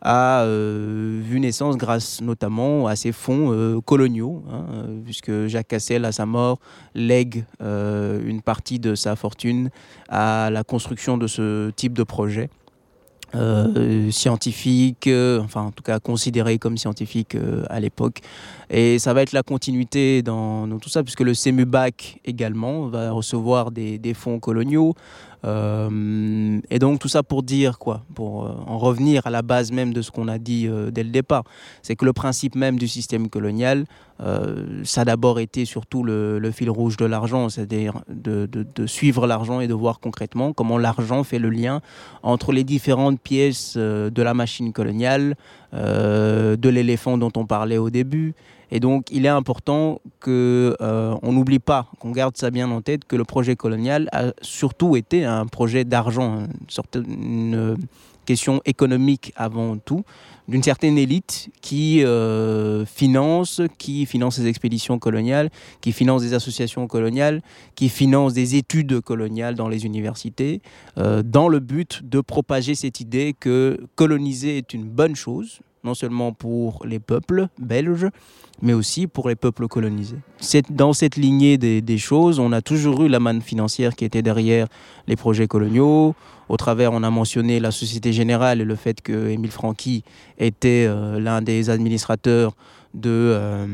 [0.03, 5.69] a euh, vu naissance grâce notamment à ses fonds euh, coloniaux, hein, euh, puisque Jacques
[5.69, 6.59] Cassel, à sa mort,
[6.95, 9.69] lègue euh, une partie de sa fortune
[10.09, 12.49] à la construction de ce type de projet.
[13.37, 18.23] Euh, scientifique, euh, enfin en tout cas considéré comme scientifique euh, à l'époque.
[18.73, 23.73] Et ça va être la continuité dans, tout ça, puisque le CEMUBAC également va recevoir
[23.73, 24.95] des, fonds coloniaux.
[25.45, 28.03] Euh, et donc tout ça pour dire quoi?
[28.15, 31.03] Pour euh, en revenir à la base même de ce qu'on a dit euh, dès
[31.03, 31.45] le départ.
[31.81, 33.85] C'est que le principe même du système colonial,
[34.85, 38.47] ça a d'abord été surtout le, fil rouge de l'argent, c'est-à-dire de,
[38.85, 41.81] suivre l'argent et de voir concrètement comment l'argent fait le lien
[42.23, 45.37] entre les différentes pièces de la machine coloniale,
[45.73, 48.35] de l'éléphant dont on parlait au début.
[48.71, 53.05] Et donc, il est important que euh, n'oublie pas, qu'on garde ça bien en tête,
[53.05, 57.77] que le projet colonial a surtout été un projet d'argent, une, sorte, une
[58.27, 60.05] question économique avant tout.
[60.47, 65.49] d'une certaine élite qui euh, finance, qui finance les expéditions coloniales,
[65.81, 67.41] qui finance des associations coloniales,
[67.77, 70.61] qui finance des études coloniales dans les universités,
[70.99, 75.95] euh, dans le but de propager cette idée que coloniser est une bonne chose, non
[75.95, 78.09] seulement pour les peuples belges,
[78.63, 80.19] mais aussi pour les peuples colonisés.
[80.39, 84.23] C'est dans cette lignée des, choses, on a toujours eu la manne financière qui était
[84.23, 84.67] derrière
[85.07, 86.15] les projets coloniaux.
[86.49, 90.05] Au travers, on a mentionné la Société Générale et le fait que Émile Franqui
[90.39, 92.55] était euh, l'un des administrateurs
[92.95, 93.11] de...
[93.11, 93.67] Euh,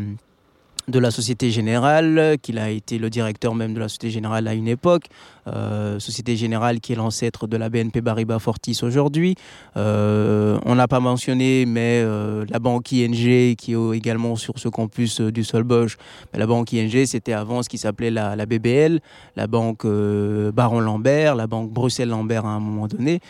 [0.88, 4.54] de la Société Générale, qu'il a été le directeur même de la Société Générale à
[4.54, 5.06] une époque,
[5.48, 9.34] euh, Société Générale qui est l'ancêtre de la BNP Paribas Fortis aujourd'hui.
[9.76, 14.68] Euh, on n'a pas mentionné, mais euh, la banque ING qui est également sur ce
[14.68, 15.96] campus du Solbosch.
[16.34, 19.00] la banque ING, c'était avant ce qui s'appelait la, BBL,
[19.34, 23.20] la banque Baron Lambert, la banque Bruxelles Lambert à un moment donné,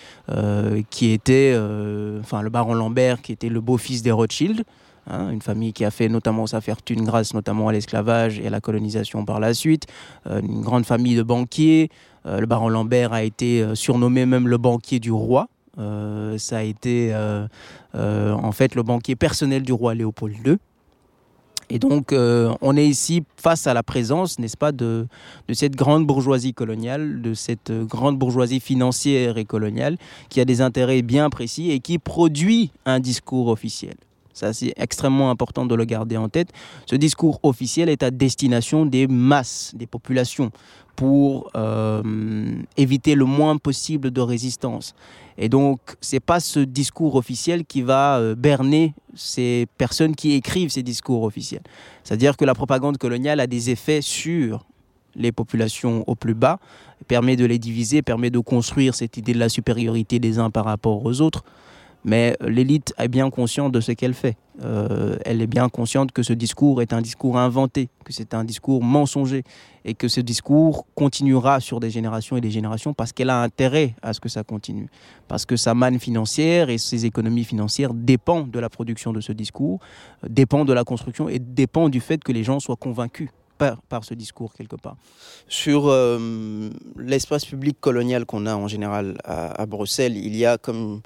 [0.91, 1.59] qui était,
[2.21, 4.65] enfin le Baron Lambert qui était le beau-fils des Rothschild.
[5.09, 8.51] Hein, une famille qui a fait notamment sa fortune grâce notamment à l'esclavage et à
[8.51, 9.87] la colonisation par la suite,
[10.27, 11.91] euh, une grande famille de banquiers.
[12.27, 15.49] Euh, le baron Lambert a été euh, surnommé même le banquier du roi.
[16.39, 17.15] Ça a été
[17.93, 20.57] en fait le banquier personnel du roi Léopold II.
[21.69, 25.07] Et donc, on est ici face à la présence, n'est-ce pas, de,
[25.53, 29.99] cette grande bourgeoisie coloniale, de cette grande bourgeoisie financière et coloniale,
[30.31, 33.97] qui a des intérêts bien précis et qui produit un discours officiel.
[34.37, 36.51] Ça, c'est extrêmement important de le garder en tête.
[36.85, 40.51] Ce discours officiel est à destination des masses, des populations,
[40.95, 42.03] pour euh,
[42.77, 44.95] éviter le moins possible de résistance.
[45.39, 50.33] Et donc, ce n'est pas ce discours officiel qui va euh, berner ces personnes qui
[50.33, 51.63] écrivent ces discours officiels.
[52.05, 54.67] C'est-à-dire que la propagande coloniale a des effets sur
[55.15, 56.59] les populations au plus bas,
[57.09, 60.67] permet de les diviser, permet de construire cette idée de la supériorité des uns par
[60.67, 61.43] rapport aux autres.
[62.07, 64.37] Mais l'élite est bien consciente de ce qu'elle fait.
[64.63, 68.45] Euh, elle est bien consciente que ce discours est un discours inventé, que c'est un
[68.45, 69.43] discours mensonger
[69.85, 73.97] et que ce discours continuera sur des générations et des générations parce qu'elle a intérêt
[74.03, 74.89] à ce que ça continue.
[75.27, 79.33] Parce que sa manne financière et ses économies financières dépendent de la production de ce
[79.33, 79.81] discours,
[80.27, 84.15] dépendent de la construction et dépendent du fait que les gens soient convaincus par, ce
[84.15, 84.97] discours quelque part.
[85.49, 91.01] Sur euh, l'espace public colonial qu'on a en général à, Bruxelles, il y a comme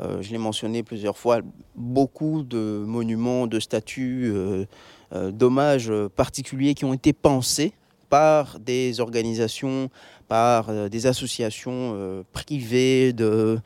[0.00, 1.40] euh, je l'ai mentionné plusieurs fois,
[1.74, 4.66] beaucoup de monuments, de statues, euh,
[5.14, 7.72] euh, d'hommages particuliers qui ont été pensés
[8.10, 9.90] par des organisations,
[10.28, 13.58] par des associations privées de,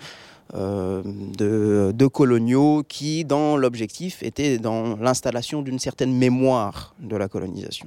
[0.55, 7.86] de, de, coloniaux qui, dans l'objectif, étaient dans l'installation d'une certaine mémoire de la colonisation.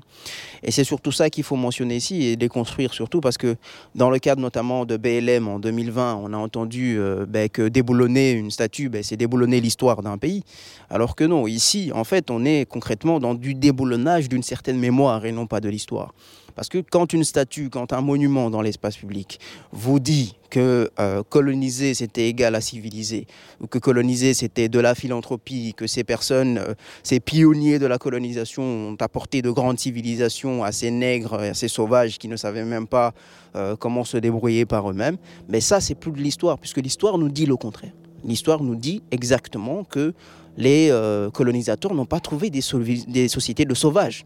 [0.64, 3.56] Et c'est surtout ça qu'il faut mentionner ici et déconstruire surtout parce que
[3.96, 8.32] dans le cadre notamment de BLM en 2020, on a entendu euh, ben, que déboulonner
[8.32, 10.44] une statue, ben, c'est déboulonner l'histoire d'un pays.
[10.90, 15.26] Alors que non, ici, en fait, on est concrètement dans du déboulonnage d'une certaine mémoire
[15.26, 16.14] et non pas de l'histoire.
[16.56, 19.40] Parce que quand une statue, quand un monument dans l'espace public
[19.72, 23.26] vous dit que euh, coloniser c'était égal à civiliser,
[23.60, 27.98] ou que coloniser c'était de la philanthropie, que ces personnes, euh, ces pionniers de la
[27.98, 32.66] colonisation ont apporté de grandes civilisations à ces nègres, à ces sauvages qui ne savaient
[32.66, 33.14] même pas
[33.56, 35.18] euh, comment se débrouiller par eux-mêmes,
[35.50, 37.94] mais ça c'est plus de l'histoire, puisque l'histoire nous dit le contraire.
[38.24, 40.14] L'histoire nous dit exactement que
[40.56, 40.92] les
[41.34, 44.24] colonisateurs n'ont pas trouvé des sociétés de sauvages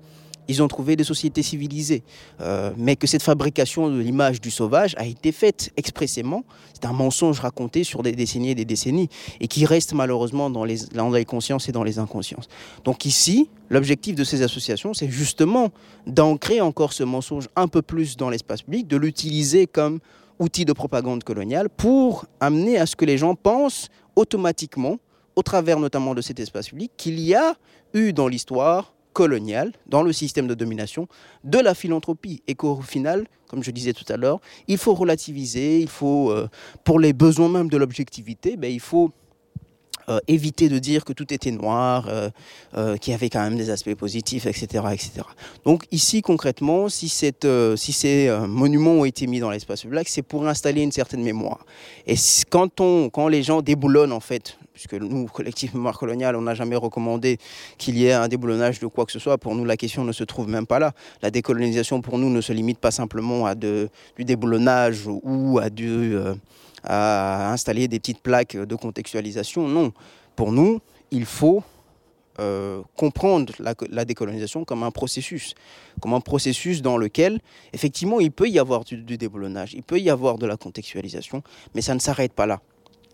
[0.47, 2.03] ils ont trouvé des sociétés civilisées.
[2.41, 6.43] Euh, mais que cette fabrication de l'image du sauvage a été faite expressément.
[6.73, 9.09] C'est un mensonge raconté sur des décennies et des décennies
[9.39, 12.47] et qui reste malheureusement dans les, dans les consciences et dans les inconsciences.
[12.83, 15.69] Donc ici, l'objectif de ces associations, c'est justement
[16.05, 19.99] d'ancrer encore ce mensonge un peu plus dans l'espace public, de l'utiliser comme
[20.39, 24.97] outil de propagande coloniale pour amener à ce que les gens pensent automatiquement,
[25.35, 27.55] au travers notamment de cet espace public, qu'il y a
[27.93, 31.07] eu dans l'histoire coloniale, dans le système de domination,
[31.43, 32.43] de la philanthropie.
[32.47, 36.47] Et qu'au final, comme je disais tout à l'heure, il faut relativiser, il faut, euh,
[36.83, 39.09] pour les besoins même de l'objectivité, ben, il faut
[40.07, 43.71] euh, éviter de dire que tout était noir, euh, qu'il y avait quand même des
[43.71, 44.85] aspects positifs, etc.
[44.93, 45.09] etc.
[45.65, 50.21] Donc ici, concrètement, si, cette, si ces monuments ont été mis dans l'espace public, c'est
[50.21, 51.65] pour installer une certaine mémoire.
[52.05, 52.15] Et
[52.51, 56.53] quand, on, quand les gens déboulonnent, en fait, puisque nous, collectif Mémoire coloniale, on n'a
[56.53, 57.39] jamais recommandé
[57.79, 59.39] qu'il y ait un déboulonnage de quoi que ce soit.
[59.39, 60.93] Pour nous, la question ne se trouve même pas là.
[61.23, 63.89] La décolonisation, pour nous, ne se limite pas simplement à du
[64.19, 65.59] déboulonnage ou.
[65.59, 66.35] Euh,
[66.83, 69.67] à installer des petites plaques de contextualisation.
[69.67, 69.91] Non,
[70.35, 70.79] pour nous,
[71.11, 71.63] il faut
[72.39, 75.55] euh, comprendre la, la, décolonisation comme un processus,
[75.99, 77.39] comme un processus dans lequel,
[77.73, 81.41] effectivement, il peut y avoir du, du déboulonnage, il peut y avoir de la contextualisation,
[81.73, 82.61] mais ça ne s'arrête pas là.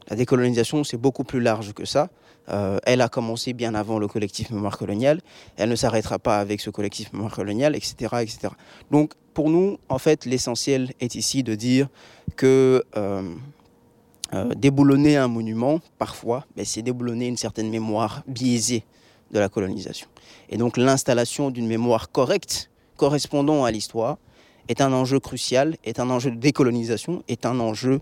[0.09, 2.09] La décolonisation, c'est beaucoup plus large que ça.
[2.49, 5.21] Euh, elle a commencé bien avant le collectif Mémoire coloniale.
[5.55, 8.49] Elle ne s'arrêtera pas avec ce collectif Mémoire coloniale, etc., etc.
[8.91, 11.88] Donc, pour nous, en fait, l'essentiel est ici de dire
[12.35, 13.34] que euh,
[14.34, 18.84] euh, déboulonner un monument, parfois, ben, c'est déboulonner une certaine mémoire biaisée
[19.31, 20.07] de la colonisation.
[20.49, 24.17] Et donc, l'installation d'une mémoire correcte, correspondant à l'histoire,
[24.67, 28.01] est un enjeu crucial, est un enjeu de décolonisation, est un enjeu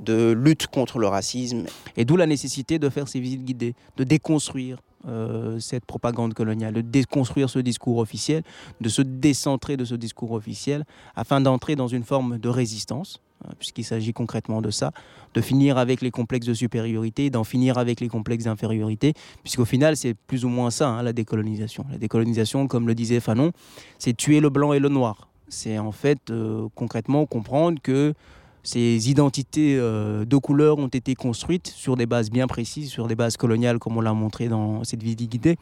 [0.00, 1.64] de lutte contre le racisme.
[1.96, 4.78] Et d'où la nécessité de faire ces visites guidées, de déconstruire
[5.08, 8.44] euh, cette propagande coloniale, de déconstruire ce discours officiel,
[8.80, 10.84] de se décentrer de ce discours officiel
[11.16, 14.92] afin d'entrer dans une forme de résistance, euh, puisqu'il s'agit concrètement de ça,
[15.34, 19.96] de finir avec les complexes de supériorité, d'en finir avec les complexes d'infériorité, puisqu'au final
[19.96, 21.84] c'est plus ou moins ça, hein, la décolonisation.
[21.90, 23.50] La décolonisation, comme le disait Fanon,
[23.98, 25.28] c'est tuer le blanc et le noir.
[25.48, 28.14] C'est en fait euh, concrètement comprendre que
[28.62, 33.16] ces identités euh, de couleur ont été construites sur des bases bien précises, sur des
[33.16, 35.56] bases coloniales, comme on l'a montré dans cette vidéo guidée,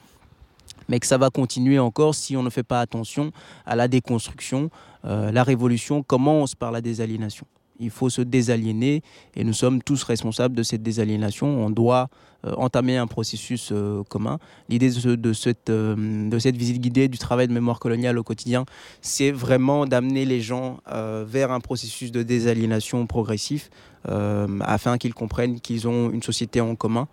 [0.88, 3.32] mais que ça va continuer encore si on ne fait pas attention
[3.64, 4.70] à la déconstruction.
[5.04, 7.46] Euh, la révolution commence par la désaliénation.
[7.80, 9.02] Il faut se désaliéner
[9.34, 11.64] et nous sommes tous responsables de cette désaliénation.
[11.64, 12.10] On doit
[12.46, 14.38] euh, entamer un processus euh, commun.
[14.70, 18.64] L'idée de, cette, euh, de cette visite guidée du travail de mémoire coloniale au quotidien,
[19.02, 20.78] c'est vraiment d'amener les gens
[21.26, 23.70] vers un processus de désaliénation progressif
[24.04, 27.08] afin qu'ils comprennent qu'ils ont une société en commun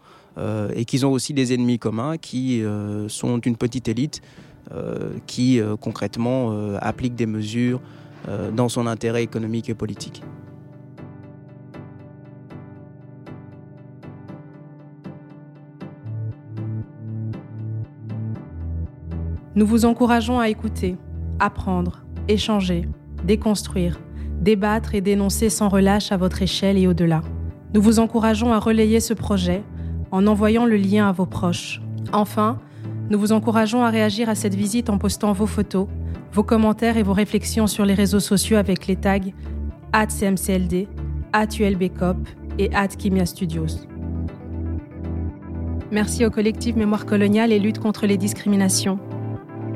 [0.76, 2.64] et qu'ils ont aussi des ennemis communs qui
[3.07, 4.22] sont une petite élite
[5.26, 7.81] qui concrètement applique des mesures
[8.53, 10.23] dans son intérêt économique et politique.
[19.57, 20.97] Nous vous encourageons à écouter,
[21.39, 22.88] apprendre, échanger,
[23.23, 23.99] déconstruire,
[24.39, 27.23] débattre et dénoncer sans relâche à votre échelle et au-delà.
[27.73, 29.63] Nous vous encourageons à relayer ce projet
[30.11, 31.81] en envoyant le lien à vos proches.
[32.13, 32.59] Enfin,
[33.09, 35.88] nous vous encourageons à réagir à cette visite en postant vos photos,
[36.31, 39.17] vos commentaires et vos réflexions sur les réseaux sociaux avec les tags
[39.91, 40.88] CMCLD,
[41.59, 42.17] ULBCOP
[42.59, 43.88] et Kimia Studios.
[45.91, 48.99] Merci au collectif Mémoire coloniale et lutte contre les discriminations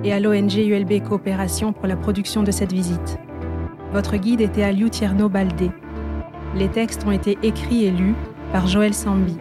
[0.03, 3.18] et à l'ONG ULB Coopération pour la production de cette visite.
[3.94, 5.69] Votre guide était Aliou Tierno Baldé.
[6.56, 8.15] Les textes ont été écrits et lus
[8.52, 9.38] par Joël Sambi.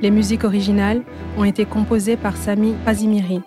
[0.00, 1.02] Les musiques originales
[1.36, 3.40] ont été composées par Sami Pazimiri.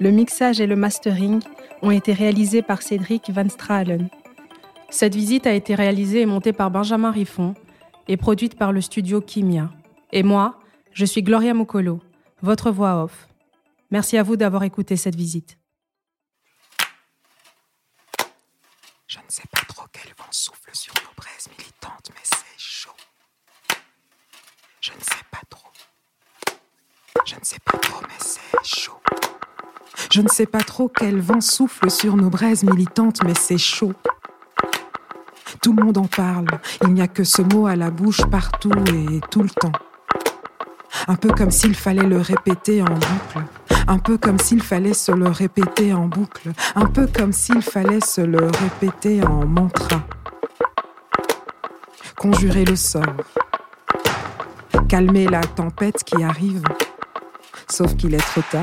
[0.00, 1.40] Le mixage et le mastering
[1.82, 4.08] ont été réalisés par Cédric Van Stralen.
[4.90, 7.54] Cette visite a été réalisée et montée par Benjamin Riffon
[8.08, 9.70] et produite par le studio Kimia.
[10.12, 10.58] Et moi,
[10.92, 12.00] je suis Gloria Mokolo,
[12.42, 13.28] votre voix off.
[13.94, 15.56] Merci à vous d'avoir écouté cette visite.
[19.06, 22.90] Je ne sais pas trop quel vent souffle sur nos braises militantes, mais c'est chaud.
[24.80, 25.70] Je ne sais pas trop.
[27.24, 29.00] Je ne sais pas trop, mais c'est chaud.
[30.10, 33.92] Je ne sais pas trop quel vent souffle sur nos braises militantes, mais c'est chaud.
[35.62, 36.48] Tout le monde en parle,
[36.82, 39.70] il n'y a que ce mot à la bouche partout et tout le temps.
[41.06, 43.44] Un peu comme s'il fallait le répéter en boucle
[43.86, 48.00] un peu comme s'il fallait se le répéter en boucle, un peu comme s'il fallait
[48.00, 50.02] se le répéter en mantra.
[52.16, 53.02] Conjurer le sort,
[54.88, 56.62] calmer la tempête qui arrive,
[57.68, 58.62] sauf qu'il est trop tard.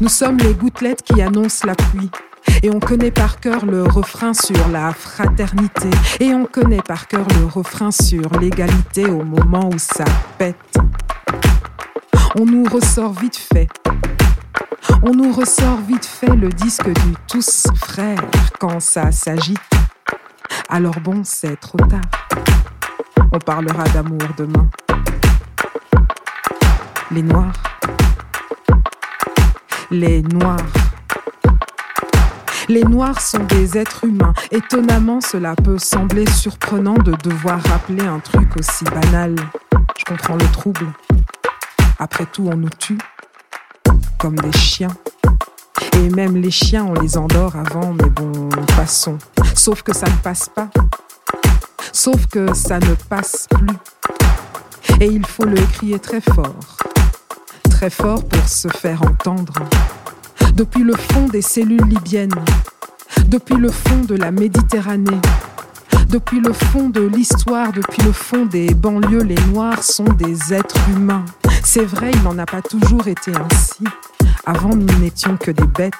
[0.00, 2.10] Nous sommes les gouttelettes qui annoncent la pluie.
[2.62, 5.90] Et on connaît par cœur le refrain sur la fraternité.
[6.20, 10.04] Et on connaît par cœur le refrain sur l'égalité au moment où ça
[10.38, 10.78] pète
[12.38, 13.68] on nous ressort vite fait.
[15.02, 18.24] On nous ressort vite fait le disque du tous frères
[18.58, 19.58] quand ça s'agite.
[20.68, 22.00] Alors bon, c'est trop tard.
[23.32, 24.68] On parlera d'amour demain.
[27.10, 27.52] Les noirs.
[29.90, 30.58] Les noirs.
[32.68, 34.34] Les noirs sont des êtres humains.
[34.52, 39.34] Étonnamment, cela peut sembler surprenant de devoir rappeler un truc aussi banal.
[39.98, 40.86] Je comprends le trouble.
[42.02, 42.96] Après tout, on nous tue
[44.18, 44.96] comme des chiens.
[45.98, 49.18] Et même les chiens, on les endort avant, mais bon, passons.
[49.54, 50.70] Sauf que ça ne passe pas.
[51.92, 53.76] Sauf que ça ne passe plus.
[54.98, 56.56] Et il faut le crier très fort.
[57.68, 59.52] Très fort pour se faire entendre.
[60.54, 62.32] Depuis le fond des cellules libyennes.
[63.26, 65.20] Depuis le fond de la Méditerranée.
[66.10, 70.80] Depuis le fond de l'histoire, depuis le fond des banlieues, les Noirs sont des êtres
[70.88, 71.24] humains.
[71.62, 73.84] C'est vrai, il n'en a pas toujours été ainsi.
[74.44, 75.94] Avant, nous n'étions que des bêtes.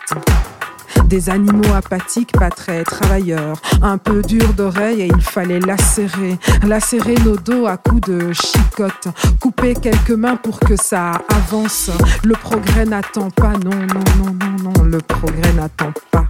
[1.05, 7.15] Des animaux apathiques, pas très travailleurs, un peu durs d'oreille et il fallait lacérer, lacérer
[7.25, 9.07] nos dos à coups de chicotte,
[9.39, 11.89] couper quelques mains pour que ça avance.
[12.25, 16.27] Le progrès n'attend pas, non, non, non, non, non, le progrès n'attend pas.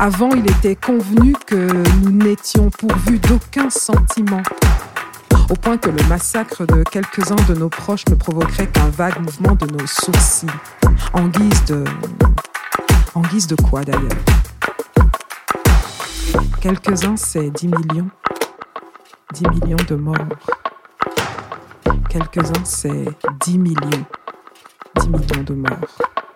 [0.00, 1.56] Avant, il était convenu que
[2.04, 4.42] nous n'étions pourvus d'aucun sentiment
[5.50, 9.54] au point que le massacre de quelques-uns de nos proches ne provoquerait qu'un vague mouvement
[9.54, 10.46] de nos sourcils,
[11.14, 11.84] en guise de...
[13.14, 14.08] En guise de quoi d'ailleurs?
[16.60, 18.10] Quelques-uns, c'est 10 millions.
[19.32, 20.16] 10 millions de morts.
[22.08, 23.04] Quelques-uns, c'est
[23.40, 24.06] 10 millions.
[25.00, 26.27] 10 millions de morts.